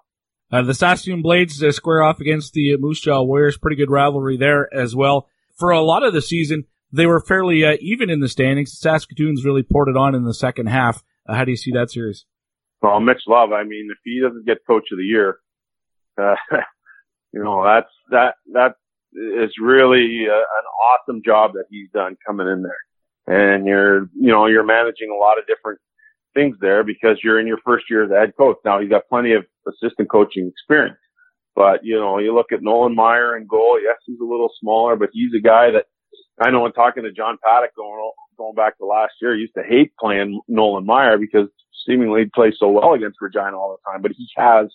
Uh, 0.51 0.61
the 0.63 0.73
Saskatoon 0.73 1.21
Blades 1.21 1.63
uh, 1.63 1.71
square 1.71 2.03
off 2.03 2.19
against 2.19 2.53
the 2.53 2.75
Moose 2.77 2.99
Jaw 2.99 3.23
Warriors. 3.23 3.57
Pretty 3.57 3.77
good 3.77 3.91
rivalry 3.91 4.35
there 4.35 4.67
as 4.73 4.95
well. 4.95 5.29
For 5.57 5.69
a 5.69 5.81
lot 5.81 6.03
of 6.03 6.13
the 6.13 6.21
season, 6.21 6.65
they 6.91 7.05
were 7.05 7.21
fairly 7.21 7.63
uh, 7.63 7.77
even 7.79 8.09
in 8.09 8.19
the 8.19 8.27
standings. 8.27 8.77
Saskatoon's 8.77 9.45
really 9.45 9.63
poured 9.63 9.89
it 9.89 9.95
on 9.95 10.15
in 10.15 10.23
the 10.23 10.33
second 10.33 10.67
half. 10.67 11.03
Uh, 11.27 11.35
how 11.35 11.45
do 11.45 11.51
you 11.51 11.57
see 11.57 11.71
that 11.71 11.91
series? 11.91 12.25
Well, 12.81 12.99
Mitch 12.99 13.21
Love, 13.27 13.51
I 13.51 13.63
mean, 13.63 13.89
if 13.91 13.99
he 14.03 14.21
doesn't 14.21 14.45
get 14.45 14.65
coach 14.65 14.85
of 14.91 14.97
the 14.97 15.03
year, 15.03 15.37
uh, 16.17 16.35
you 17.33 17.43
know, 17.43 17.63
that's, 17.63 17.91
that, 18.11 18.35
that 18.53 18.73
is 19.13 19.51
really 19.61 20.25
uh, 20.29 20.33
an 20.33 20.65
awesome 20.87 21.21
job 21.25 21.53
that 21.53 21.65
he's 21.69 21.89
done 21.93 22.17
coming 22.25 22.47
in 22.47 22.63
there. 22.63 22.77
And 23.27 23.67
you're, 23.67 24.03
you 24.15 24.31
know, 24.31 24.47
you're 24.47 24.65
managing 24.65 25.11
a 25.11 25.19
lot 25.19 25.37
of 25.37 25.45
different 25.47 25.79
things 26.33 26.57
there 26.61 26.83
because 26.83 27.17
you're 27.23 27.39
in 27.39 27.47
your 27.47 27.59
first 27.65 27.85
year 27.89 28.03
as 28.03 28.11
a 28.11 28.19
head 28.19 28.33
coach. 28.37 28.57
Now 28.65 28.79
he's 28.79 28.89
got 28.89 29.09
plenty 29.09 29.33
of 29.33 29.45
assistant 29.67 30.09
coaching 30.09 30.47
experience, 30.47 30.97
but 31.55 31.83
you 31.83 31.99
know, 31.99 32.19
you 32.19 32.33
look 32.33 32.51
at 32.51 32.61
Nolan 32.61 32.95
Maier 32.95 33.37
in 33.37 33.47
goal. 33.47 33.79
Yes, 33.81 33.97
he's 34.05 34.19
a 34.19 34.25
little 34.25 34.49
smaller, 34.59 34.95
but 34.95 35.09
he's 35.11 35.31
a 35.37 35.41
guy 35.41 35.71
that 35.71 35.85
I 36.41 36.51
know 36.51 36.61
when 36.61 36.71
talking 36.71 37.03
to 37.03 37.11
John 37.11 37.37
Paddock 37.43 37.75
going, 37.75 38.11
going 38.37 38.55
back 38.55 38.77
to 38.77 38.85
last 38.85 39.13
year, 39.21 39.35
he 39.35 39.41
used 39.41 39.55
to 39.55 39.63
hate 39.63 39.91
playing 39.99 40.39
Nolan 40.47 40.87
Maier 40.87 41.19
because 41.19 41.49
seemingly 41.85 42.21
he 42.21 42.29
plays 42.33 42.53
so 42.59 42.69
well 42.69 42.93
against 42.93 43.17
Regina 43.21 43.57
all 43.57 43.77
the 43.77 43.91
time, 43.91 44.01
but 44.01 44.11
he 44.11 44.27
has, 44.37 44.67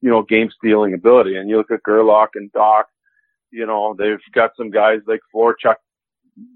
you 0.00 0.10
know, 0.10 0.22
game 0.22 0.50
stealing 0.56 0.94
ability. 0.94 1.36
And 1.36 1.48
you 1.48 1.56
look 1.56 1.70
at 1.70 1.82
Gerlach 1.82 2.30
and 2.34 2.52
Dach, 2.52 2.84
you 3.50 3.66
know, 3.66 3.94
they've 3.98 4.18
got 4.34 4.50
some 4.56 4.70
guys 4.70 5.00
like 5.06 5.20
Florchuk. 5.34 5.76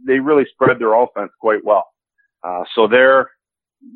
They 0.07 0.21
really 0.21 0.45
spread 0.53 0.79
their 0.79 0.95
offense 0.95 1.33
quite 1.41 1.65
well. 1.65 1.87
Uh, 2.45 2.65
so 2.75 2.87
they're, 2.87 3.31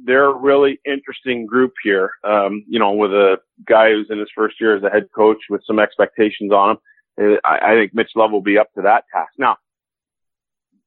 they're 0.04 0.30
a 0.30 0.36
really 0.36 0.80
interesting 0.84 1.46
group 1.46 1.72
here. 1.84 2.10
Um, 2.24 2.64
you 2.68 2.78
know, 2.78 2.92
with 2.92 3.12
a 3.12 3.36
guy 3.68 3.90
who's 3.90 4.08
in 4.10 4.18
his 4.18 4.28
first 4.34 4.56
year 4.60 4.76
as 4.76 4.82
a 4.82 4.90
head 4.90 5.08
coach 5.14 5.38
with 5.48 5.62
some 5.66 5.78
expectations 5.78 6.52
on 6.52 6.70
him. 6.70 7.38
I, 7.44 7.58
I 7.62 7.74
think 7.74 7.94
Mitch 7.94 8.10
Love 8.16 8.32
will 8.32 8.42
be 8.42 8.58
up 8.58 8.72
to 8.74 8.82
that 8.82 9.04
task. 9.12 9.32
Now, 9.38 9.56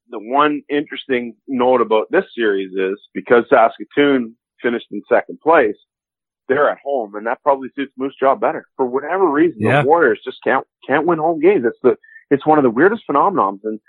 the 0.09 0.19
one 0.19 0.63
interesting 0.69 1.35
note 1.47 1.81
about 1.81 2.07
this 2.11 2.25
series 2.35 2.71
is 2.73 2.99
because 3.13 3.45
Saskatoon 3.49 4.35
finished 4.61 4.87
in 4.91 5.01
second 5.07 5.39
place, 5.39 5.75
they're 6.49 6.69
at 6.69 6.79
home, 6.83 7.15
and 7.15 7.25
that 7.27 7.41
probably 7.43 7.69
suits 7.75 7.93
Moose 7.97 8.15
Jaw 8.19 8.35
better 8.35 8.65
for 8.75 8.85
whatever 8.85 9.29
reason. 9.29 9.61
Yeah. 9.61 9.83
The 9.83 9.87
Warriors 9.87 10.19
just 10.23 10.39
can't 10.43 10.65
can't 10.85 11.05
win 11.07 11.19
home 11.19 11.39
games. 11.39 11.63
It's 11.65 11.77
the 11.81 11.95
it's 12.29 12.45
one 12.45 12.57
of 12.57 12.63
the 12.63 12.69
weirdest 12.69 13.03
phenomenons. 13.09 13.59
And 13.63 13.79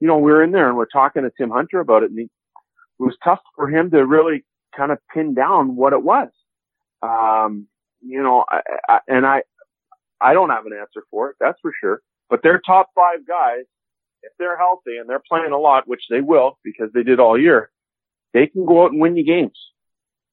you 0.00 0.08
know, 0.08 0.18
we 0.18 0.30
were 0.30 0.44
in 0.44 0.52
there 0.52 0.68
and 0.68 0.76
we're 0.76 0.86
talking 0.86 1.22
to 1.22 1.30
Tim 1.38 1.50
Hunter 1.50 1.80
about 1.80 2.02
it, 2.02 2.10
and 2.10 2.18
he, 2.18 2.24
it 2.24 3.02
was 3.02 3.16
tough 3.24 3.40
for 3.56 3.70
him 3.70 3.90
to 3.92 4.04
really 4.04 4.44
kind 4.76 4.92
of 4.92 4.98
pin 5.14 5.34
down 5.34 5.76
what 5.76 5.94
it 5.94 6.02
was. 6.02 6.28
Um, 7.02 7.68
you 8.00 8.22
know, 8.22 8.44
I, 8.50 8.60
I, 8.88 8.98
and 9.08 9.24
I 9.24 9.42
I 10.20 10.34
don't 10.34 10.50
have 10.50 10.66
an 10.66 10.72
answer 10.72 11.04
for 11.10 11.30
it, 11.30 11.36
that's 11.40 11.58
for 11.62 11.72
sure. 11.80 12.00
But 12.28 12.42
their 12.42 12.60
top 12.64 12.90
five 12.94 13.26
guys, 13.26 13.64
if 14.22 14.32
they're 14.38 14.58
healthy 14.58 14.96
and 14.98 15.08
they're 15.08 15.22
playing 15.26 15.52
a 15.52 15.58
lot, 15.58 15.86
which 15.86 16.02
they 16.10 16.20
will 16.20 16.58
because 16.64 16.90
they 16.92 17.02
did 17.02 17.20
all 17.20 17.40
year, 17.40 17.70
they 18.34 18.46
can 18.46 18.66
go 18.66 18.84
out 18.84 18.92
and 18.92 19.00
win 19.00 19.16
you 19.16 19.24
games. 19.24 19.58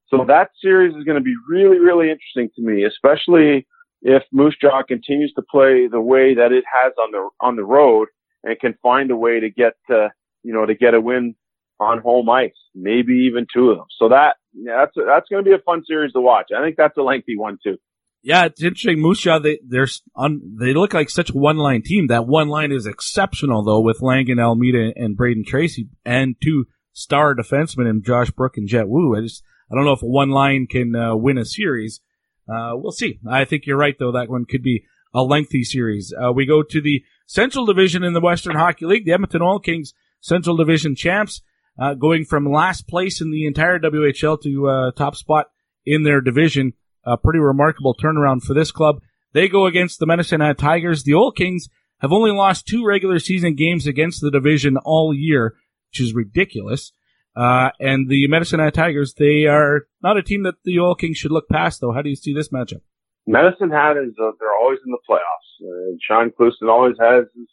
So 0.10 0.26
that 0.28 0.52
series 0.62 0.96
is 0.96 1.04
going 1.04 1.18
to 1.18 1.24
be 1.24 1.36
really, 1.50 1.80
really 1.80 2.10
interesting 2.10 2.50
to 2.56 2.62
me, 2.62 2.86
especially 2.86 3.68
if 4.02 4.24
Moose 4.32 4.56
Jaw 4.62 4.84
continues 4.84 5.34
to 5.36 5.42
play 5.42 5.88
the 5.88 6.00
way 6.00 6.36
that 6.36 6.52
it 6.52 6.64
has 6.72 6.94
on 7.02 7.12
the 7.12 7.30
on 7.42 7.56
the 7.56 7.64
road 7.64 8.10
and 8.44 8.60
can 8.60 8.76
find 8.84 9.10
a 9.10 9.16
way 9.16 9.40
to 9.40 9.50
get 9.50 9.74
uh, 9.90 10.10
you 10.44 10.54
know 10.54 10.66
to 10.66 10.76
get 10.76 10.94
a 10.94 11.02
win 11.02 11.36
on 11.80 12.00
home 12.00 12.30
ice, 12.30 12.54
maybe 12.74 13.28
even 13.28 13.48
two 13.52 13.72
of 13.72 13.78
them. 13.78 13.88
So 13.98 14.10
that 14.10 14.36
yeah, 14.54 14.86
that's 14.86 14.94
that's 14.96 15.30
going 15.30 15.44
to 15.44 15.50
be 15.50 15.56
a 15.56 15.62
fun 15.66 15.84
series 15.88 16.14
to 16.14 16.22
watch. 16.22 16.48
I 16.56 16.64
think 16.64 16.76
that's 16.78 16.98
a 16.98 17.02
lengthy 17.02 17.36
one 17.36 17.58
too. 17.64 17.78
Yeah, 18.22 18.46
it's 18.46 18.64
interesting. 18.64 19.00
Moose 19.00 19.22
Jaw, 19.22 19.40
they 19.40 19.60
they're 19.68 19.88
on. 20.16 20.42
They 20.60 20.74
look 20.74 20.94
like 20.94 21.10
such 21.10 21.32
a 21.32 21.38
one 21.38 21.58
line 21.58 21.82
team. 21.84 22.08
That 22.08 22.28
one 22.28 22.48
line 22.48 22.72
is 22.72 22.86
exceptional 22.86 23.64
though, 23.64 23.82
with 23.82 24.02
Langan, 24.02 24.40
Almeida, 24.40 24.94
and 24.96 25.18
Brayden 25.18 25.46
Tracey, 25.46 25.90
and 26.06 26.36
two 26.42 26.66
star 26.94 27.36
defensemen 27.36 27.90
in 27.90 28.02
Josh 28.04 28.32
Brook 28.32 28.58
and 28.58 28.68
Jett 28.68 28.88
Woo. 28.88 29.16
I 29.16 29.22
just 29.22 29.44
I 29.72 29.76
don't 29.76 29.86
know 29.86 29.94
if 29.94 30.02
one 30.02 30.30
line 30.30 30.68
can 30.68 30.96
uh, 30.96 31.16
win 31.16 31.38
a 31.38 31.46
series. 31.46 32.02
Uh, 32.48 32.74
we'll 32.74 32.92
see. 32.92 33.20
I 33.28 33.46
think 33.46 33.66
you're 33.66 33.78
right 33.78 33.96
though. 33.98 34.12
That 34.12 34.30
one 34.30 34.46
could 34.46 34.62
be 34.62 34.86
a 35.14 35.24
lengthy 35.24 35.64
series. 35.64 36.14
Uh, 36.14 36.32
we 36.32 36.46
go 36.46 36.62
to 36.62 36.82
the 36.82 37.04
Central 37.26 37.66
Division 37.66 38.04
in 38.04 38.14
the 38.14 38.22
Western 38.22 38.56
Hockey 38.56 38.86
League. 38.86 39.06
The 39.06 39.14
Edmonton 39.14 39.42
Oil 39.42 39.60
Kings 39.60 39.94
Central 40.22 40.56
Division 40.56 40.96
champs, 40.96 41.42
uh, 41.80 41.94
going 41.94 42.26
from 42.26 42.52
last 42.52 42.88
place 42.88 43.22
in 43.22 43.32
the 43.32 43.46
entire 43.46 43.80
WHL 43.80 44.42
to 44.42 44.68
uh, 44.68 44.92
top 44.92 45.16
spot 45.16 45.48
in 45.86 46.04
their 46.04 46.22
division. 46.22 46.74
A 47.06 47.18
pretty 47.18 47.40
remarkable 47.40 47.96
turnaround 47.96 48.42
for 48.42 48.54
this 48.54 48.72
club. 48.72 49.02
They 49.34 49.48
go 49.48 49.66
against 49.68 50.00
the 50.00 50.08
Medicine 50.08 50.42
Hat 50.42 50.58
Tigers. 50.58 51.04
The 51.04 51.14
Oil 51.14 51.32
Kings 51.32 51.70
have 52.00 52.12
only 52.12 52.32
lost 52.32 52.66
two 52.66 52.86
regular 52.86 53.20
season 53.20 53.56
games 53.56 53.86
against 53.86 54.22
the 54.22 54.32
division 54.32 54.78
all 54.78 55.14
year, 55.14 55.56
which 55.92 56.02
is 56.02 56.16
ridiculous. 56.16 56.92
Uh, 57.36 57.70
and 57.80 58.10
the 58.10 58.28
Medicine 58.28 58.60
Hat 58.60 58.74
Tigers, 58.74 59.14
they 59.18 59.46
are 59.46 59.88
not 60.02 60.18
a 60.18 60.24
team 60.24 60.44
that 60.44 60.56
the 60.64 60.80
Oil 60.80 60.96
Kings 60.96 61.18
should 61.18 61.32
look 61.32 61.50
past, 61.50 61.82
though. 61.82 61.92
How 61.92 62.02
do 62.02 62.10
you 62.10 62.16
see 62.16 62.34
this 62.34 62.50
matchup? 62.50 62.82
Medicine 63.28 63.72
Hat 63.72 63.98
is, 63.98 64.14
uh, 64.22 64.32
they're 64.40 64.56
always 64.62 64.80
in 64.86 64.92
the 64.92 65.00
playoffs. 65.10 65.62
Uh, 65.62 65.98
Shaun 66.08 66.32
Clouston 66.38 66.70
always 66.70 66.96
has 67.00 67.26
his 67.36 67.48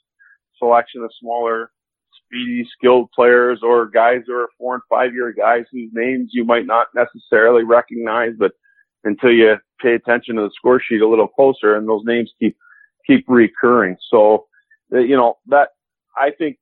selection 0.59 1.03
of 1.03 1.11
smaller, 1.19 1.73
speedy, 2.27 2.67
skilled 2.77 3.11
players 3.12 3.61
or 3.62 3.89
guys 3.89 4.21
who 4.27 4.35
are 4.35 4.49
four 4.59 4.75
and 4.75 4.83
five 4.89 5.12
year 5.15 5.35
guys 5.37 5.65
whose 5.73 5.91
names 5.93 6.31
you 6.33 6.45
might 6.45 6.67
not 6.67 6.89
necessarily 6.95 7.65
recognize, 7.65 8.33
but 8.39 8.53
until 9.05 9.33
you 9.33 9.57
pay 9.81 9.95
attention 9.95 10.37
to 10.37 10.43
the 10.43 10.51
score 10.55 10.81
sheet 10.81 11.01
a 11.01 11.09
little 11.09 11.27
closer 11.27 11.75
and 11.75 11.89
those 11.89 12.03
names 12.05 12.31
keep, 12.39 12.57
keep 13.07 13.25
recurring. 13.27 13.97
So, 14.11 14.47
uh, 14.95 14.99
you 14.99 15.17
know, 15.17 15.39
that, 15.47 15.71
I 16.17 16.31
think 16.37 16.59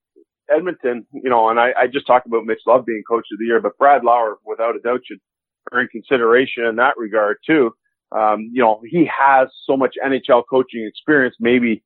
Edmonton, 0.54 1.06
you 1.12 1.30
know, 1.30 1.48
and 1.48 1.58
I, 1.58 1.70
I 1.78 1.86
just 1.86 2.06
talked 2.06 2.26
about 2.26 2.44
Mitch 2.44 2.60
Love 2.66 2.86
being 2.86 3.02
coach 3.08 3.26
of 3.32 3.38
the 3.38 3.46
year, 3.46 3.60
but 3.60 3.78
Brad 3.78 4.04
Lauer, 4.04 4.38
without 4.44 4.76
a 4.76 4.80
doubt, 4.80 5.00
should 5.06 5.20
earn 5.72 5.88
consideration 5.88 6.64
in 6.64 6.76
that 6.76 6.96
regard 6.96 7.38
too. 7.46 7.72
Um, 8.12 8.50
you 8.52 8.62
know, 8.62 8.80
he 8.84 9.08
has 9.18 9.48
so 9.66 9.76
much 9.76 9.94
NHL 10.04 10.42
coaching 10.50 10.84
experience. 10.86 11.36
Maybe, 11.38 11.82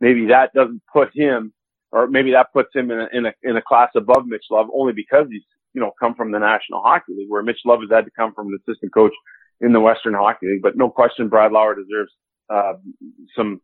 maybe 0.00 0.26
that 0.26 0.52
doesn't 0.54 0.82
put 0.92 1.10
him, 1.12 1.52
or 1.92 2.06
maybe 2.06 2.32
that 2.32 2.52
puts 2.52 2.68
him 2.74 2.90
in 2.90 3.00
a, 3.00 3.08
in 3.12 3.26
a, 3.26 3.32
in 3.42 3.56
a 3.56 3.62
class 3.62 3.90
above 3.96 4.26
Mitch 4.26 4.44
Love 4.50 4.68
only 4.74 4.92
because 4.92 5.26
he's, 5.30 5.42
you 5.74 5.80
know, 5.80 5.92
come 6.00 6.14
from 6.14 6.30
the 6.30 6.38
National 6.38 6.82
Hockey 6.82 7.14
League 7.16 7.28
where 7.28 7.42
Mitch 7.42 7.60
Love 7.64 7.80
has 7.80 7.90
had 7.90 8.04
to 8.04 8.10
come 8.16 8.32
from 8.34 8.48
an 8.48 8.58
assistant 8.66 8.94
coach 8.94 9.12
in 9.60 9.72
the 9.72 9.80
Western 9.80 10.14
Hockey 10.14 10.46
League. 10.46 10.62
But 10.62 10.76
no 10.76 10.88
question, 10.88 11.28
Brad 11.28 11.52
Lauer 11.52 11.74
deserves, 11.74 12.12
uh, 12.48 12.74
some, 13.36 13.60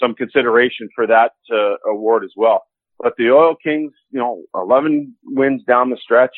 some 0.00 0.14
consideration 0.14 0.88
for 0.94 1.06
that, 1.06 1.32
uh, 1.52 1.76
award 1.90 2.24
as 2.24 2.32
well. 2.36 2.64
But 2.98 3.14
the 3.16 3.30
Oil 3.30 3.54
Kings, 3.62 3.92
you 4.10 4.18
know, 4.18 4.42
11 4.54 5.14
wins 5.24 5.62
down 5.64 5.90
the 5.90 5.96
stretch. 5.96 6.34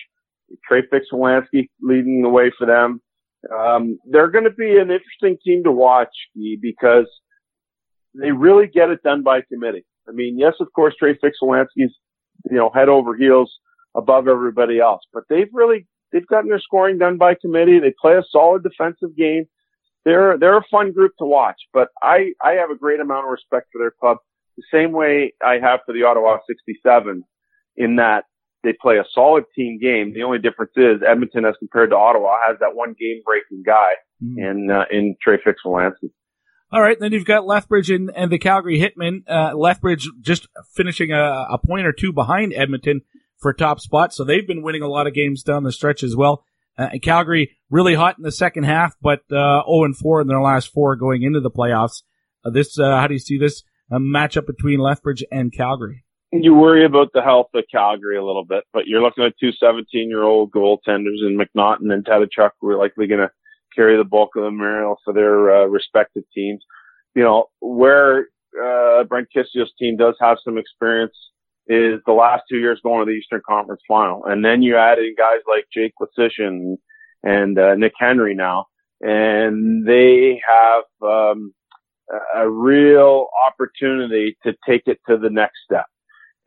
Trey 0.65 0.83
Fix-Wolansky 0.91 1.69
leading 1.81 2.23
the 2.23 2.29
way 2.29 2.51
for 2.57 2.67
them. 2.67 3.01
Um, 3.57 3.99
they're 4.11 4.31
going 4.31 4.45
to 4.45 4.51
be 4.51 4.77
an 4.77 4.91
interesting 4.91 5.39
team 5.45 5.65
to 5.65 5.73
watch 5.73 6.15
because 6.61 7.07
they 8.15 8.33
really 8.33 8.67
get 8.67 8.91
it 8.91 9.03
done 9.03 9.23
by 9.23 9.41
committee. 9.43 9.87
I 10.09 10.13
mean, 10.13 10.39
yes, 10.39 10.55
of 10.61 10.69
course, 10.75 10.95
Trey 10.99 11.17
Fix-Wolansky's, 11.21 11.95
you 12.51 12.57
know, 12.57 12.71
head 12.75 12.89
over 12.89 13.17
heels 13.17 13.51
above 13.95 14.29
everybody 14.29 14.81
else, 14.81 15.03
but 15.13 15.25
they've 15.29 15.49
really, 15.53 15.87
they've 16.13 16.27
gotten 16.27 16.51
their 16.51 16.61
scoring 16.61 16.99
done 16.99 17.17
by 17.17 17.35
committee. 17.35 17.79
They 17.79 17.95
play 18.01 18.15
a 18.15 18.25
solid 18.31 18.63
defensive 18.63 19.17
game. 19.17 19.45
They're, 20.05 20.39
they're 20.39 20.57
a 20.57 20.65
fun 20.71 20.93
group 20.93 21.13
to 21.19 21.27
watch, 21.27 21.61
but 21.73 21.89
I, 22.03 22.33
I 22.43 22.53
have 22.53 22.71
a 22.71 22.77
great 22.77 23.01
amount 23.01 23.27
of 23.27 23.31
respect 23.31 23.69
for 23.73 23.79
their 23.79 23.91
club 23.91 24.19
the 24.61 24.79
same 24.79 24.93
way 24.93 25.33
I 25.45 25.55
have 25.63 25.81
for 25.87 25.93
the 25.93 26.05
Ottawa 26.05 26.39
67 26.47 27.25
in 27.77 27.97
that 27.97 28.25
they 28.63 28.73
play 28.81 28.97
a 28.97 29.05
solid 29.15 29.45
team 29.57 29.79
game. 29.81 30.13
The 30.15 30.23
only 30.23 30.39
difference 30.39 30.73
is 30.77 31.01
Edmonton 31.07 31.45
as 31.45 31.55
compared 31.59 31.91
to 31.91 31.97
Ottawa 31.97 32.37
has 32.47 32.59
that 32.61 32.75
one 32.75 32.95
game 32.99 33.23
breaking 33.25 33.63
guy 33.65 33.93
mm. 34.23 34.37
in, 34.37 34.71
uh, 34.71 34.85
in 34.91 35.17
Trey 35.23 35.39
Fix-Wolansky. 35.43 36.11
All 36.73 36.81
right, 36.81 36.97
then 37.01 37.13
you've 37.13 37.25
got 37.25 37.47
Lethbridge 37.47 37.91
and, 37.91 38.13
and 38.15 38.31
the 38.31 38.39
Calgary 38.39 38.79
Hitmen. 38.79 39.29
Uh, 39.29 39.57
Lethbridge 39.57 40.09
just 40.21 40.47
finishing 40.77 41.11
a, 41.11 41.47
a 41.51 41.59
point 41.59 41.87
or 41.87 41.93
two 41.93 42.13
behind 42.13 42.53
Edmonton 42.55 43.01
for 43.39 43.53
top 43.53 43.81
spot, 43.81 44.13
so 44.13 44.23
they've 44.23 44.47
been 44.47 44.63
winning 44.63 44.83
a 44.83 44.89
lot 44.89 45.07
of 45.07 45.15
games 45.15 45.43
down 45.43 45.65
the 45.65 45.73
stretch 45.73 46.03
as 46.05 46.15
well. 46.15 46.45
Uh, 46.79 46.91
Calgary 47.03 47.57
really 47.71 47.95
hot 47.95 48.19
in 48.19 48.23
the 48.23 48.31
second 48.31 48.65
half, 48.65 48.95
but 49.03 49.21
uh, 49.33 49.65
0 49.67 49.85
and 49.85 49.97
4 49.97 50.21
in 50.21 50.29
their 50.29 50.41
last 50.41 50.69
four 50.69 50.95
going 50.95 51.23
into 51.23 51.41
the 51.41 51.51
playoffs. 51.51 52.03
Uh, 52.45 52.51
this, 52.51 52.79
uh, 52.79 52.97
how 52.97 53.07
do 53.07 53.15
you 53.15 53.19
see 53.19 53.39
this 53.39 53.65
a 53.91 53.99
matchup 53.99 54.47
between 54.47 54.79
Lethbridge 54.79 55.25
and 55.31 55.53
Calgary. 55.53 56.05
You 56.33 56.55
worry 56.55 56.85
about 56.85 57.09
the 57.13 57.23
health 57.23 57.49
of 57.55 57.65
Calgary 57.73 58.17
a 58.17 58.25
little 58.25 58.45
bit, 58.45 58.65
but 58.73 58.87
you're 58.87 59.03
looking 59.03 59.25
at 59.25 59.35
two 59.41 59.51
17 59.53 60.09
year 60.09 60.23
old 60.23 60.53
goaltenders 60.53 61.27
in 61.27 61.39
McNaughton 61.39 61.93
and 61.93 62.05
Tetachuk 62.05 62.51
who 62.61 62.69
are 62.69 62.79
likely 62.79 63.09
going 63.09 63.21
to 63.21 63.31
carry 63.75 63.97
the 63.97 64.05
bulk 64.05 64.31
of 64.37 64.45
the 64.45 64.51
material 64.51 64.97
for 65.05 65.13
their 65.13 65.63
uh, 65.63 65.67
respective 65.67 66.23
teams. 66.33 66.63
You 67.17 67.25
know, 67.25 67.47
where 67.61 68.29
uh, 68.57 69.05
Brent 69.05 69.29
Kisio's 69.35 69.73
team 69.79 69.97
does 69.97 70.15
have 70.21 70.39
some 70.45 70.57
experience 70.57 71.17
is 71.67 72.01
the 72.07 72.13
last 72.13 72.43
two 72.49 72.59
years 72.59 72.81
going 72.83 73.05
to 73.05 73.11
the 73.11 73.17
Eastern 73.17 73.43
Conference 73.49 73.81
Final. 73.87 74.25
And 74.25 74.45
then 74.45 74.63
you 74.63 74.77
add 74.77 74.99
in 74.99 75.15
guys 75.17 75.41
like 75.49 75.67
Jake 75.73 75.95
Leschyshyn 76.01 76.77
and 77.23 77.59
uh, 77.59 77.75
Nick 77.75 77.93
Henry 77.99 78.35
now, 78.35 78.67
and 79.01 79.87
they 79.87 80.41
have 80.49 80.85
um, 81.09 81.55
a 82.35 82.49
real 82.49 83.29
opportunity 83.47 84.37
to 84.43 84.53
take 84.69 84.83
it 84.87 84.99
to 85.09 85.17
the 85.17 85.31
next 85.31 85.59
step. 85.65 85.87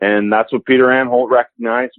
And 0.02 0.32
that's 0.32 0.52
what 0.52 0.66
Peter 0.66 0.86
Anholt 0.86 1.30
recognized. 1.30 1.94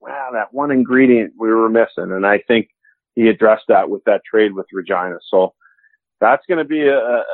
Wow, 0.00 0.30
that 0.32 0.52
one 0.52 0.70
ingredient 0.70 1.34
we 1.38 1.48
were 1.48 1.68
missing. 1.68 2.12
And 2.12 2.26
I 2.26 2.38
think 2.48 2.68
he 3.14 3.28
addressed 3.28 3.64
that 3.68 3.90
with 3.90 4.02
that 4.04 4.22
trade 4.28 4.54
with 4.54 4.66
Regina. 4.72 5.18
So 5.30 5.54
that's 6.20 6.42
going 6.48 6.58
to 6.58 6.64
be 6.64 6.86
a, 6.86 6.96
a, 6.96 7.24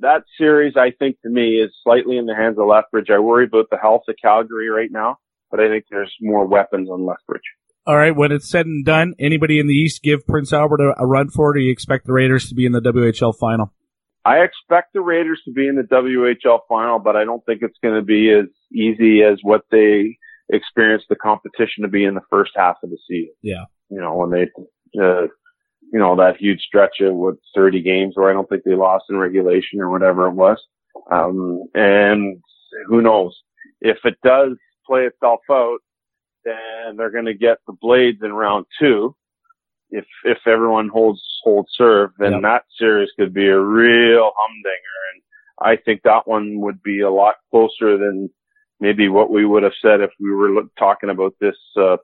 that 0.00 0.22
series, 0.38 0.74
I 0.76 0.90
think 0.98 1.20
to 1.22 1.28
me 1.28 1.60
is 1.60 1.70
slightly 1.82 2.16
in 2.16 2.26
the 2.26 2.34
hands 2.34 2.58
of 2.58 2.66
Lethbridge. 2.66 3.10
I 3.10 3.18
worry 3.18 3.44
about 3.44 3.66
the 3.70 3.76
health 3.76 4.02
of 4.08 4.16
Calgary 4.20 4.68
right 4.68 4.90
now, 4.90 5.18
but 5.50 5.60
I 5.60 5.68
think 5.68 5.84
there's 5.90 6.12
more 6.20 6.46
weapons 6.46 6.88
on 6.90 7.06
Lethbridge. 7.06 7.42
All 7.86 7.96
right, 7.96 8.16
when 8.16 8.32
it's 8.32 8.48
said 8.48 8.64
and 8.64 8.84
done, 8.84 9.14
anybody 9.18 9.60
in 9.60 9.66
the 9.66 9.74
East 9.74 10.02
give 10.02 10.26
Prince 10.26 10.54
Albert 10.54 10.80
a, 10.80 11.02
a 11.02 11.06
run 11.06 11.28
for 11.28 11.54
it, 11.54 11.58
or 11.58 11.60
you 11.60 11.70
expect 11.70 12.06
the 12.06 12.14
Raiders 12.14 12.48
to 12.48 12.54
be 12.54 12.64
in 12.64 12.72
the 12.72 12.80
WHL 12.80 13.36
final? 13.38 13.72
I 14.24 14.38
expect 14.38 14.94
the 14.94 15.00
Raiders 15.00 15.40
to 15.44 15.52
be 15.52 15.68
in 15.68 15.76
the 15.76 15.82
WHL 15.82 16.60
final, 16.68 16.98
but 16.98 17.16
I 17.16 17.24
don't 17.24 17.44
think 17.44 17.60
it's 17.62 17.78
going 17.82 17.94
to 17.94 18.02
be 18.02 18.30
as 18.30 18.46
easy 18.72 19.22
as 19.22 19.38
what 19.42 19.62
they 19.70 20.16
experienced 20.50 21.06
the 21.08 21.16
competition 21.16 21.82
to 21.82 21.88
be 21.88 22.04
in 22.04 22.14
the 22.14 22.22
first 22.30 22.52
half 22.56 22.76
of 22.82 22.90
the 22.90 22.98
season. 23.08 23.34
Yeah. 23.42 23.64
You 23.90 24.00
know, 24.00 24.14
when 24.14 24.30
they, 24.30 24.44
uh, 25.00 25.26
you 25.92 25.98
know, 25.98 26.16
that 26.16 26.38
huge 26.38 26.60
stretch 26.60 27.00
of 27.00 27.14
what 27.14 27.34
30 27.54 27.82
games 27.82 28.14
where 28.16 28.30
I 28.30 28.32
don't 28.32 28.48
think 28.48 28.64
they 28.64 28.74
lost 28.74 29.04
in 29.10 29.16
regulation 29.16 29.80
or 29.80 29.90
whatever 29.90 30.26
it 30.26 30.34
was. 30.34 30.58
Um, 31.10 31.64
and 31.74 32.42
who 32.86 33.02
knows 33.02 33.38
if 33.80 33.98
it 34.04 34.16
does 34.24 34.56
play 34.86 35.02
itself 35.02 35.40
out, 35.50 35.78
then 36.44 36.96
they're 36.96 37.10
going 37.10 37.26
to 37.26 37.34
get 37.34 37.58
the 37.66 37.74
blades 37.78 38.18
in 38.22 38.32
round 38.32 38.66
two 38.80 39.14
if 40.00 40.06
if 40.24 40.38
everyone 40.46 40.88
holds 40.88 41.22
holds 41.44 41.70
serve, 41.76 42.10
then 42.18 42.32
yep. 42.32 42.42
that 42.42 42.62
series 42.78 43.10
could 43.16 43.32
be 43.32 43.46
a 43.46 43.60
real 43.60 44.30
humdinger. 44.40 44.98
And 45.10 45.18
I 45.70 45.74
think 45.84 46.02
that 46.02 46.26
one 46.26 46.60
would 46.64 46.82
be 46.82 47.00
a 47.00 47.10
lot 47.10 47.36
closer 47.50 47.96
than 47.98 48.30
maybe 48.80 49.08
what 49.08 49.30
we 49.30 49.44
would 49.50 49.62
have 49.62 49.78
said 49.80 50.00
if 50.00 50.10
we 50.20 50.30
were 50.30 50.62
talking 50.78 51.10
about 51.10 51.34
this, 51.40 51.58
uh, 51.76 51.96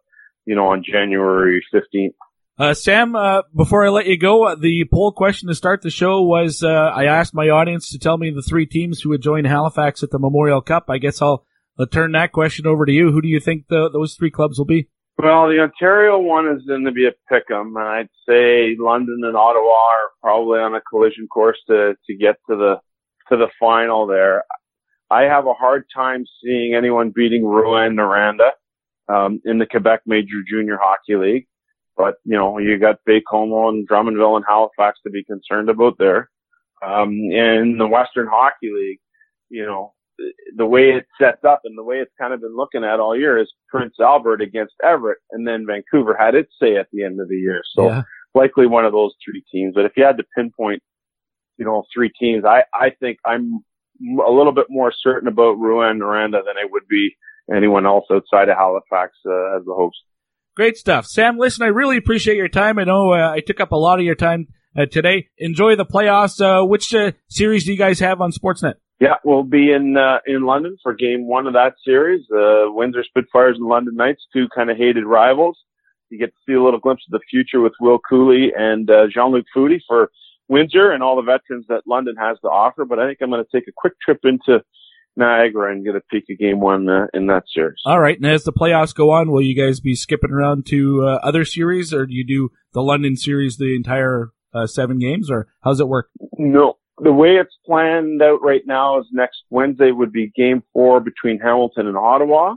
you 0.47 0.55
know, 0.57 0.69
on 0.69 0.85
January 0.85 1.61
fifteenth. 1.73 2.15
Uh, 2.59 2.75
Sam, 2.75 3.17
uh, 3.17 3.41
before 3.57 3.87
I 3.87 3.89
let 3.89 4.07
you 4.07 4.19
go, 4.19 4.45
uh, 4.45 4.55
the 4.55 4.85
poll 4.93 5.13
question 5.13 5.49
to 5.49 5.55
start 5.55 5.81
the 5.81 5.89
show 5.89 6.21
was, 6.21 6.63
uh, 6.63 6.69
I 6.69 7.05
asked 7.05 7.33
my 7.33 7.49
audience 7.49 7.91
to 7.91 7.99
tell 7.99 8.19
me 8.19 8.31
the 8.31 8.43
three 8.43 8.67
teams 8.67 9.01
who 9.01 9.09
would 9.09 9.23
join 9.23 9.47
Halifax 9.47 10.03
at 10.03 10.11
the 10.11 10.19
Memorial 10.19 10.61
Cup. 10.61 10.85
I 10.91 10.99
guess 10.99 11.23
I'll, 11.23 11.47
I'll 11.79 11.87
turn 11.87 12.13
that 12.13 12.33
question 12.33 12.67
over 12.67 12.85
to 12.85 12.93
you. 12.93 13.13
Who 13.13 13.23
do 13.23 13.29
you 13.29 13.41
think 13.41 13.69
the, 13.69 13.89
those 13.89 14.15
three 14.15 14.31
clubs 14.31 14.59
will 14.59 14.67
be? 14.67 14.91
Well, 15.23 15.51
the 15.51 15.61
Ontario 15.61 16.19
one 16.19 16.49
is 16.49 16.65
going 16.65 16.87
to 16.87 16.93
be 16.93 17.07
a 17.07 17.13
pick 17.29 17.51
'em, 17.51 17.77
and 17.77 17.87
I'd 17.87 18.09
say 18.27 18.75
London 18.79 19.21
and 19.23 19.37
Ottawa 19.37 19.69
are 19.69 20.11
probably 20.23 20.61
on 20.61 20.75
a 20.75 20.81
collision 20.81 21.29
course 21.29 21.59
to 21.69 21.95
to 22.07 22.15
get 22.17 22.37
to 22.49 22.57
the 22.57 22.81
to 23.29 23.37
the 23.37 23.51
final 23.61 24.07
there. 24.07 24.45
I 25.11 25.25
have 25.25 25.47
a 25.47 25.53
hard 25.53 25.85
time 25.95 26.25
seeing 26.43 26.75
anyone 26.75 27.11
beating 27.15 27.43
Rouyn-Noranda 27.43 28.53
um, 29.09 29.43
in 29.45 29.59
the 29.59 29.67
Quebec 29.67 30.01
Major 30.07 30.43
Junior 30.49 30.79
Hockey 30.81 31.17
League, 31.17 31.49
but 31.99 32.15
you 32.25 32.39
know 32.39 32.57
you 32.57 32.79
got 32.79 33.05
Baie-Comeau 33.07 33.69
and 33.69 33.87
Drummondville 33.87 34.37
and 34.37 34.45
Halifax 34.49 35.01
to 35.03 35.11
be 35.11 35.23
concerned 35.25 35.69
about 35.69 35.99
there. 35.99 36.31
Um, 36.83 37.13
in 37.13 37.77
the 37.77 37.87
Western 37.87 38.27
Hockey 38.27 38.71
League, 38.75 39.01
you 39.51 39.67
know 39.67 39.93
the 40.57 40.67
way 40.67 40.91
it's 40.91 41.09
set 41.21 41.45
up 41.49 41.63
and 41.65 41.77
the 41.77 41.83
way 41.83 41.97
it's 41.97 42.13
kind 42.21 42.33
of 42.33 42.41
been 42.41 42.57
looking 42.57 42.85
at 42.85 43.01
all 43.01 43.17
year 43.17 43.41
is 43.41 43.53
Prince 43.69 43.95
Albert 44.01 44.43
against 44.43 44.75
Everett, 44.85 45.19
and 45.31 45.47
then 45.47 45.67
Vancouver 45.67 46.17
had 46.19 46.35
its 46.35 46.53
say 46.61 46.77
at 46.77 46.89
the 46.93 47.05
end 47.05 47.21
of 47.21 47.29
the 47.29 47.37
year. 47.37 47.63
So 47.75 47.87
yeah. 47.87 48.03
likely 48.35 48.67
one 48.67 48.85
of 48.85 48.93
those 48.93 49.13
three 49.25 49.45
teams. 49.53 49.75
But 49.75 49.85
if 49.87 49.93
you 49.97 50.05
had 50.05 50.19
to 50.19 50.25
pinpoint, 50.37 50.83
you 51.57 51.65
know, 51.65 51.85
three 51.95 52.11
teams, 52.21 52.45
I 52.45 52.63
I 52.75 52.91
think 53.01 53.19
I'm 53.25 53.65
a 54.03 54.31
little 54.31 54.55
bit 54.55 54.67
more 54.69 54.93
certain 55.03 55.29
about 55.29 55.59
Rouyn-Noranda 55.59 56.41
than 56.45 56.57
I 56.59 56.67
would 56.71 56.89
be 56.89 57.17
anyone 57.55 57.87
else 57.87 58.05
outside 58.11 58.49
of 58.49 58.57
Halifax 58.57 59.13
uh, 59.27 59.59
as 59.59 59.65
the 59.65 59.75
host. 59.75 59.97
Great 60.57 60.77
stuff, 60.77 61.07
Sam. 61.07 61.39
Listen, 61.39 61.65
I 61.65 61.69
really 61.69 61.97
appreciate 61.97 62.37
your 62.37 62.49
time. 62.49 62.79
I 62.79 62.85
know 62.85 63.13
uh, 63.13 63.31
I 63.31 63.41
took 63.41 63.61
up 63.61 63.73
a 63.73 63.77
lot 63.77 63.99
of 63.99 64.05
your 64.05 64.15
time 64.15 64.49
uh, 64.77 64.87
today. 64.87 65.29
Enjoy 65.39 65.77
the 65.77 65.85
playoffs. 65.85 66.41
Uh, 66.41 66.67
which 66.67 66.95
uh, 66.95 67.13
series 67.29 67.65
do 67.65 67.73
you 67.73 67.79
guys 67.79 68.01
have 68.01 68.21
on 68.21 68.33
Sportsnet? 68.33 68.75
Yeah, 69.01 69.15
we'll 69.25 69.45
be 69.45 69.73
in 69.73 69.97
uh, 69.97 70.19
in 70.27 70.45
London 70.45 70.77
for 70.83 70.95
Game 70.95 71.27
One 71.27 71.47
of 71.47 71.55
that 71.55 71.75
series. 71.85 72.21
Uh, 72.31 72.71
Windsor 72.71 73.03
Spitfires 73.03 73.57
and 73.57 73.67
London 73.67 73.97
Knights, 73.97 74.27
two 74.33 74.47
kind 74.55 74.71
of 74.71 74.77
hated 74.77 75.07
rivals. 75.07 75.59
You 76.11 76.19
get 76.19 76.27
to 76.27 76.41
see 76.47 76.53
a 76.53 76.63
little 76.63 76.81
glimpse 76.81 77.05
of 77.09 77.13
the 77.13 77.25
future 77.31 77.61
with 77.61 77.73
Will 77.81 77.99
Cuylle 77.99 78.51
and 78.57 78.91
uh, 78.91 79.07
Jean-Luc 79.13 79.47
Foudy 79.57 79.79
for 79.89 80.11
Windsor 80.49 80.91
and 80.91 81.03
all 81.03 81.17
the 81.17 81.23
veterans 81.23 81.67
that 81.69 81.83
London 81.87 82.17
has 82.19 82.37
to 82.41 82.49
offer. 82.49 82.85
But 82.85 82.99
I 82.99 83.07
think 83.07 83.19
I'm 83.23 83.31
going 83.31 83.45
to 83.45 83.57
take 83.57 83.69
a 83.69 83.73
quick 83.75 83.95
trip 84.05 84.19
into 84.25 84.63
Niagara 85.17 85.73
and 85.73 85.85
get 85.85 85.95
a 85.97 86.01
peek 86.11 86.25
at 86.29 86.39
Game 86.39 86.61
One 86.61 86.89
uh, 86.89 87.07
in 87.15 87.27
that 87.29 87.45
series. 87.55 87.79
All 87.87 88.01
right, 88.01 88.17
and 88.17 88.27
as 88.27 88.45
the 88.45 88.53
playoffs 88.53 88.95
go 88.95 89.11
on, 89.11 89.31
will 89.31 89.41
you 89.41 89.57
guys 89.57 89.81
be 89.81 89.95
skipping 89.95 90.31
around 90.31 90.67
to 90.67 91.05
uh, 91.05 91.21
other 91.23 91.45
series, 91.45 91.95
or 91.95 92.05
do 92.07 92.13
you 92.13 92.27
do 92.27 92.51
the 92.73 92.83
London 92.83 93.17
series 93.17 93.57
the 93.57 93.75
entire 93.75 94.31
uh, 94.53 94.67
seven 94.67 94.99
games, 94.99 95.31
or 95.31 95.47
how's 95.63 95.81
it 95.81 95.89
work? 95.89 96.11
No, 96.39 96.77
the 97.03 97.13
way 97.13 97.37
it's 97.37 97.57
planned 97.67 98.23
out 98.23 98.43
right 98.43 98.63
now 98.67 99.01
is 99.01 99.07
next 99.13 99.43
Wednesday 99.51 99.91
would 99.91 100.13
be 100.13 100.33
game 100.37 100.63
four 100.73 101.01
between 101.01 101.39
Hamilton 101.39 101.87
and 101.87 101.97
Ottawa. 101.97 102.57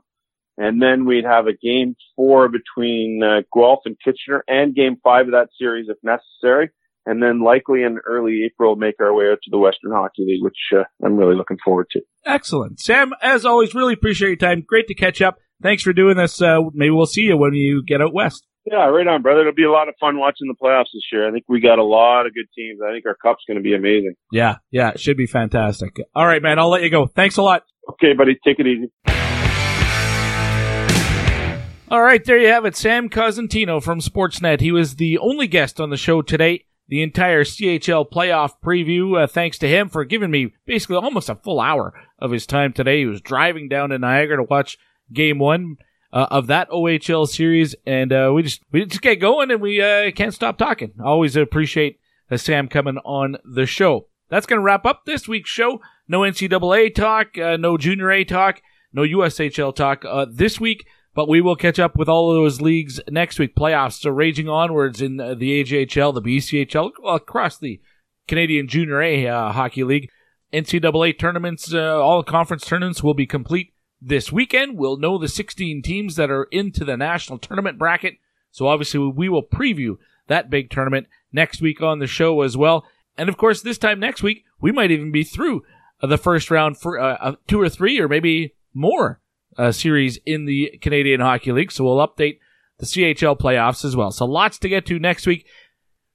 And 0.58 0.82
then 0.82 1.06
we'd 1.06 1.26
have 1.26 1.48
a 1.48 1.54
game 1.54 1.96
four 2.16 2.48
between 2.48 3.22
uh, 3.24 3.42
Guelph 3.54 3.82
and 3.86 3.98
Kitchener 4.04 4.44
and 4.48 4.76
game 4.76 4.98
five 5.04 5.26
of 5.26 5.32
that 5.32 5.50
series 5.58 5.88
if 5.90 5.98
necessary. 6.04 6.70
And 7.06 7.22
then 7.22 7.44
likely 7.44 7.84
in 7.84 8.00
early 8.06 8.44
April, 8.46 8.76
make 8.76 8.96
our 9.02 9.14
way 9.14 9.26
out 9.26 9.40
to 9.44 9.50
the 9.50 9.58
Western 9.58 9.92
Hockey 9.92 10.24
League, 10.26 10.44
which 10.44 10.58
uh, 10.74 10.84
I'm 11.04 11.18
really 11.18 11.36
looking 11.36 11.58
forward 11.64 11.88
to. 11.92 12.02
Excellent. 12.26 12.80
Sam, 12.80 13.14
as 13.22 13.46
always, 13.46 13.76
really 13.76 13.94
appreciate 13.94 14.30
your 14.30 14.38
time. 14.38 14.64
Great 14.66 14.88
to 14.88 14.96
catch 14.96 15.22
up. 15.22 15.38
Thanks 15.62 15.84
for 15.84 15.92
doing 15.92 16.16
this. 16.16 16.42
Uh, 16.42 16.60
maybe 16.74 16.92
we'll 16.92 17.06
see 17.06 17.24
you 17.24 17.36
when 17.36 17.54
you 17.54 17.84
get 17.86 18.02
out 18.02 18.14
west. 18.14 18.46
Yeah, 18.66 18.86
right 18.86 19.06
on, 19.08 19.22
brother. 19.22 19.42
It'll 19.42 19.54
be 19.54 19.66
a 19.66 19.72
lot 19.72 19.90
of 19.90 19.96
fun 20.00 20.18
watching 20.18 20.48
the 20.48 20.54
playoffs 20.54 20.86
this 20.94 21.04
year. 21.12 21.28
I 21.28 21.32
think 21.32 21.44
we 21.50 21.60
got 21.60 21.80
a 21.80 21.84
lot 21.84 22.26
of 22.26 22.34
good 22.34 22.46
teams. 22.56 22.80
I 22.82 22.94
think 22.94 23.06
our 23.06 23.16
cup's 23.16 23.44
going 23.46 23.58
to 23.58 23.64
be 23.64 23.76
amazing. 23.76 24.16
Yeah, 24.32 24.58
yeah, 24.72 24.92
it 24.92 25.02
should 25.02 25.18
be 25.18 25.26
fantastic. 25.26 26.00
All 26.16 26.26
right, 26.26 26.42
man. 26.42 26.60
I'll 26.60 26.70
let 26.70 26.82
you 26.82 26.90
go. 26.90 27.06
Thanks 27.06 27.36
a 27.36 27.42
lot. 27.42 27.64
Okay, 27.90 28.14
buddy. 28.14 28.40
Take 28.46 28.60
it 28.60 28.68
easy. 28.68 28.90
All 31.90 32.02
right, 32.02 32.24
there 32.24 32.40
you 32.40 32.48
have 32.48 32.66
it. 32.66 32.76
Sam 32.76 33.10
Cosentino 33.10 33.84
from 33.84 34.00
Sportsnet. 34.00 34.62
He 34.62 34.72
was 34.72 34.96
the 34.96 35.18
only 35.18 35.46
guest 35.48 35.80
on 35.82 35.90
the 35.90 35.98
show 35.98 36.22
today. 36.22 36.66
The 36.88 37.04
entire 37.04 37.44
CHL 37.44 38.10
playoff 38.10 38.54
preview. 38.64 39.22
Uh, 39.22 39.28
thanks 39.28 39.58
to 39.60 39.68
him 39.68 39.90
for 39.90 40.06
giving 40.06 40.32
me 40.32 40.54
basically 40.66 40.96
almost 40.96 41.30
a 41.30 41.36
full 41.36 41.60
hour 41.60 41.94
of 42.18 42.32
his 42.32 42.48
time 42.48 42.74
today. 42.74 43.00
He 43.00 43.06
was 43.06 43.22
driving 43.22 43.68
down 43.68 43.90
to 43.90 44.00
Niagara 44.00 44.38
to 44.38 44.44
watch 44.44 44.78
game 45.12 45.38
one 45.38 45.76
uh, 46.14 46.28
of 46.30 46.48
that 46.48 46.70
OHL 46.70 47.28
series, 47.28 47.76
and 47.88 48.14
uh, 48.14 48.32
we 48.34 48.44
just 48.44 48.62
we 48.72 48.86
just 48.86 49.02
get 49.02 49.16
going, 49.16 49.50
and 49.50 49.60
we 49.60 49.82
uh, 49.82 50.12
can't 50.12 50.34
stop 50.34 50.58
talking. 50.58 50.94
Always 51.04 51.36
appreciate 51.36 52.00
uh, 52.30 52.38
Sam 52.38 52.68
coming 52.68 52.98
on 53.04 53.38
the 53.44 53.66
show. 53.66 54.08
That's 54.30 54.46
going 54.46 54.60
to 54.60 54.64
wrap 54.64 54.86
up 54.86 55.06
this 55.06 55.28
week's 55.28 55.50
show. 55.50 55.82
No 56.08 56.22
NCAA 56.22 56.94
talk, 56.94 57.38
uh, 57.38 57.58
no 57.58 57.78
Junior 57.78 58.12
A 58.12 58.24
talk, 58.24 58.62
no 58.94 59.02
USHL 59.02 59.76
talk 59.76 60.06
uh, 60.06 60.28
this 60.32 60.60
week, 60.60 60.86
but 61.16 61.28
we 61.28 61.42
will 61.42 61.56
catch 61.56 61.80
up 61.80 61.96
with 61.96 62.08
all 62.08 62.30
of 62.30 62.36
those 62.36 62.62
leagues 62.62 63.00
next 63.10 63.40
week. 63.40 63.56
Playoffs 63.56 64.06
are 64.06 64.14
raging 64.14 64.48
onwards 64.48 65.02
in 65.02 65.18
the 65.18 65.64
AJHL, 65.64 66.14
the 66.14 66.22
BCHL, 66.22 66.92
across 67.08 67.58
the 67.58 67.82
Canadian 68.28 68.68
Junior 68.68 69.02
A 69.02 69.52
Hockey 69.52 69.84
League. 69.84 70.10
NCAA 70.54 71.18
tournaments, 71.18 71.74
all 71.74 72.22
conference 72.22 72.66
tournaments 72.66 73.02
will 73.02 73.16
be 73.16 73.26
complete 73.26 73.73
this 74.06 74.32
weekend. 74.32 74.78
We'll 74.78 74.98
know 74.98 75.18
the 75.18 75.28
16 75.28 75.82
teams 75.82 76.16
that 76.16 76.30
are 76.30 76.46
into 76.46 76.84
the 76.84 76.98
national 76.98 77.40
tournament 77.40 77.78
bracket. 77.78 78.16
So 78.52 78.68
obviously 78.68 79.00
we 79.00 79.30
will 79.30 79.44
preview 79.44 79.98
that 80.28 80.50
big 80.50 80.70
tournament 80.70 81.08
next 81.32 81.62
week 81.62 81.82
on 81.82 82.00
the 82.00 82.08
show 82.08 82.42
as 82.42 82.56
well. 82.58 82.86
And 83.18 83.30
of 83.30 83.38
course, 83.38 83.62
this 83.62 83.78
time 83.78 84.00
next 84.00 84.24
week, 84.24 84.44
we 84.60 84.72
might 84.72 84.92
even 84.92 85.12
be 85.12 85.24
through 85.24 85.64
the 86.02 86.18
first 86.18 86.52
round 86.52 86.78
for 86.78 87.00
uh, 87.00 87.36
two 87.48 87.62
or 87.62 87.70
three 87.70 88.00
or 88.00 88.08
maybe 88.08 88.56
more 88.74 89.22
uh, 89.58 89.72
series 89.72 90.18
in 90.26 90.46
the 90.46 90.78
Canadian 90.82 91.22
Hockey 91.22 91.52
League. 91.52 91.72
So 91.72 91.84
we'll 91.84 92.06
update 92.06 92.40
the 92.80 92.86
CHL 92.86 93.40
playoffs 93.40 93.86
as 93.86 93.96
well. 93.96 94.12
So 94.12 94.26
lots 94.26 94.58
to 94.60 94.70
get 94.70 94.86
to 94.88 95.00
next 95.00 95.28
week. 95.28 95.48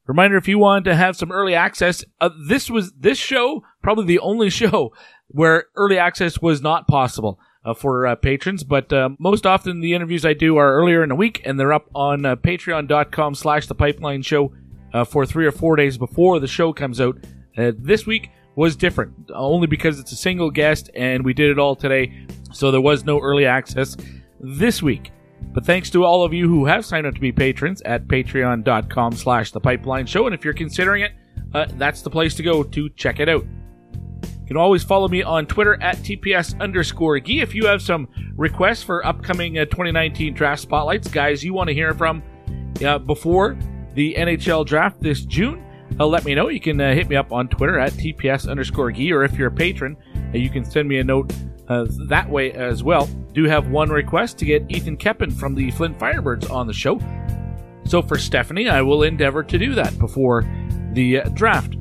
Reminder: 0.06 0.36
if 0.36 0.48
you 0.48 0.58
want 0.58 0.86
to 0.86 0.96
have 0.96 1.16
some 1.16 1.30
early 1.30 1.54
access, 1.54 2.04
uh, 2.20 2.30
this 2.48 2.70
was 2.70 2.92
this 2.92 3.18
show 3.18 3.62
probably 3.82 4.06
the 4.06 4.18
only 4.20 4.50
show 4.50 4.92
where 5.28 5.66
early 5.76 5.98
access 5.98 6.40
was 6.40 6.62
not 6.62 6.88
possible 6.88 7.38
uh, 7.68 7.74
for 7.74 8.06
uh, 8.06 8.14
patrons. 8.16 8.64
But 8.64 8.92
uh, 8.92 9.10
most 9.18 9.46
often 9.46 9.80
the 9.80 9.94
interviews 9.94 10.24
I 10.24 10.32
do 10.32 10.56
are 10.56 10.74
earlier 10.74 11.02
in 11.02 11.10
the 11.10 11.14
week, 11.14 11.42
and 11.44 11.60
they're 11.60 11.72
up 11.72 11.88
on 11.94 12.24
uh, 12.24 12.36
patreon.com 12.36 13.34
slash 13.34 13.66
the 13.66 13.74
pipeline 13.74 14.22
show 14.22 14.52
uh, 14.94 15.04
for 15.04 15.26
three 15.26 15.46
or 15.46 15.52
four 15.52 15.76
days 15.76 15.98
before 15.98 16.40
the 16.40 16.46
show 16.46 16.72
comes 16.72 17.00
out. 17.00 17.18
Uh, 17.56 17.72
this 17.76 18.06
week 18.06 18.30
was 18.56 18.74
different, 18.74 19.12
only 19.34 19.66
because 19.66 20.00
it's 20.00 20.12
a 20.12 20.16
single 20.16 20.50
guest, 20.50 20.90
and 20.94 21.24
we 21.24 21.34
did 21.34 21.50
it 21.50 21.58
all 21.58 21.76
today, 21.76 22.26
so 22.52 22.70
there 22.70 22.80
was 22.80 23.04
no 23.04 23.20
early 23.20 23.44
access 23.46 23.96
this 24.40 24.82
week. 24.82 25.12
But 25.52 25.64
thanks 25.64 25.90
to 25.90 26.04
all 26.04 26.24
of 26.24 26.32
you 26.32 26.48
who 26.48 26.64
have 26.64 26.84
signed 26.84 27.06
up 27.06 27.14
to 27.14 27.20
be 27.20 27.32
patrons 27.32 27.82
at 27.82 28.08
patreon.com 28.08 29.12
slash 29.12 29.52
the 29.52 29.60
pipeline 29.60 30.06
show, 30.06 30.26
and 30.26 30.34
if 30.34 30.44
you're 30.44 30.54
considering 30.54 31.02
it, 31.02 31.12
that's 31.78 32.02
the 32.02 32.10
place 32.10 32.34
to 32.36 32.42
go 32.42 32.62
to 32.62 32.88
check 32.90 33.20
it 33.20 33.28
out. 33.28 33.44
You 34.48 34.54
can 34.54 34.62
always 34.62 34.82
follow 34.82 35.08
me 35.08 35.22
on 35.22 35.44
Twitter 35.44 35.76
at 35.82 35.98
TPS 35.98 36.58
underscore 36.58 37.20
Gee 37.20 37.42
if 37.42 37.54
you 37.54 37.66
have 37.66 37.82
some 37.82 38.08
requests 38.34 38.82
for 38.82 39.04
upcoming 39.04 39.58
uh, 39.58 39.66
2019 39.66 40.32
draft 40.32 40.62
spotlights, 40.62 41.08
guys 41.08 41.44
you 41.44 41.52
want 41.52 41.68
to 41.68 41.74
hear 41.74 41.92
from 41.92 42.22
uh, 42.82 42.98
before 42.98 43.58
the 43.92 44.14
NHL 44.14 44.64
draft 44.64 45.02
this 45.02 45.26
June. 45.26 45.62
Uh, 46.00 46.06
let 46.06 46.24
me 46.24 46.34
know. 46.34 46.48
You 46.48 46.60
can 46.60 46.80
uh, 46.80 46.94
hit 46.94 47.10
me 47.10 47.16
up 47.16 47.30
on 47.30 47.48
Twitter 47.48 47.78
at 47.78 47.92
TPS 47.92 48.48
underscore 48.48 48.90
Gee, 48.90 49.12
or 49.12 49.22
if 49.22 49.36
you're 49.36 49.48
a 49.48 49.52
patron, 49.52 49.98
uh, 50.32 50.38
you 50.38 50.48
can 50.48 50.64
send 50.64 50.88
me 50.88 50.96
a 50.96 51.04
note 51.04 51.30
uh, 51.68 51.84
that 52.06 52.26
way 52.30 52.50
as 52.52 52.82
well. 52.82 53.06
Do 53.34 53.44
have 53.44 53.68
one 53.68 53.90
request 53.90 54.38
to 54.38 54.46
get 54.46 54.64
Ethan 54.70 54.96
Keppen 54.96 55.30
from 55.30 55.56
the 55.56 55.70
Flint 55.72 55.98
Firebirds 55.98 56.50
on 56.50 56.66
the 56.66 56.72
show. 56.72 56.98
So 57.84 58.00
for 58.00 58.16
Stephanie, 58.16 58.70
I 58.70 58.80
will 58.80 59.02
endeavor 59.02 59.42
to 59.42 59.58
do 59.58 59.74
that 59.74 59.98
before 59.98 60.46
the 60.94 61.20
draft. 61.34 61.77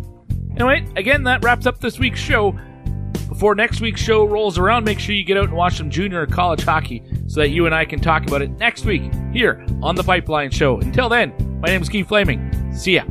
Anyway, 0.59 0.83
again, 0.95 1.21
that 1.23 1.43
wraps 1.43 1.67
up 1.67 1.79
this 1.79 1.99
week's 1.99 2.19
show. 2.19 2.57
Before 3.29 3.53
next 3.53 3.79
week's 3.79 4.01
show 4.01 4.25
rolls 4.25 4.57
around, 4.57 4.85
make 4.85 4.97
sure 4.99 5.13
you 5.13 5.23
get 5.23 5.37
out 5.37 5.43
and 5.43 5.53
watch 5.53 5.77
some 5.77 5.91
junior 5.91 6.25
college 6.25 6.63
hockey 6.63 7.03
so 7.27 7.41
that 7.41 7.49
you 7.49 7.67
and 7.67 7.75
I 7.75 7.85
can 7.85 7.99
talk 7.99 8.25
about 8.25 8.41
it 8.41 8.49
next 8.57 8.83
week 8.83 9.03
here 9.31 9.63
on 9.83 9.93
the 9.93 10.01
Pipeline 10.01 10.49
Show. 10.49 10.79
Until 10.79 11.09
then, 11.09 11.59
my 11.61 11.67
name 11.67 11.83
is 11.83 11.89
Keith 11.89 12.07
Flaming. 12.07 12.73
See 12.73 12.95
ya. 12.95 13.03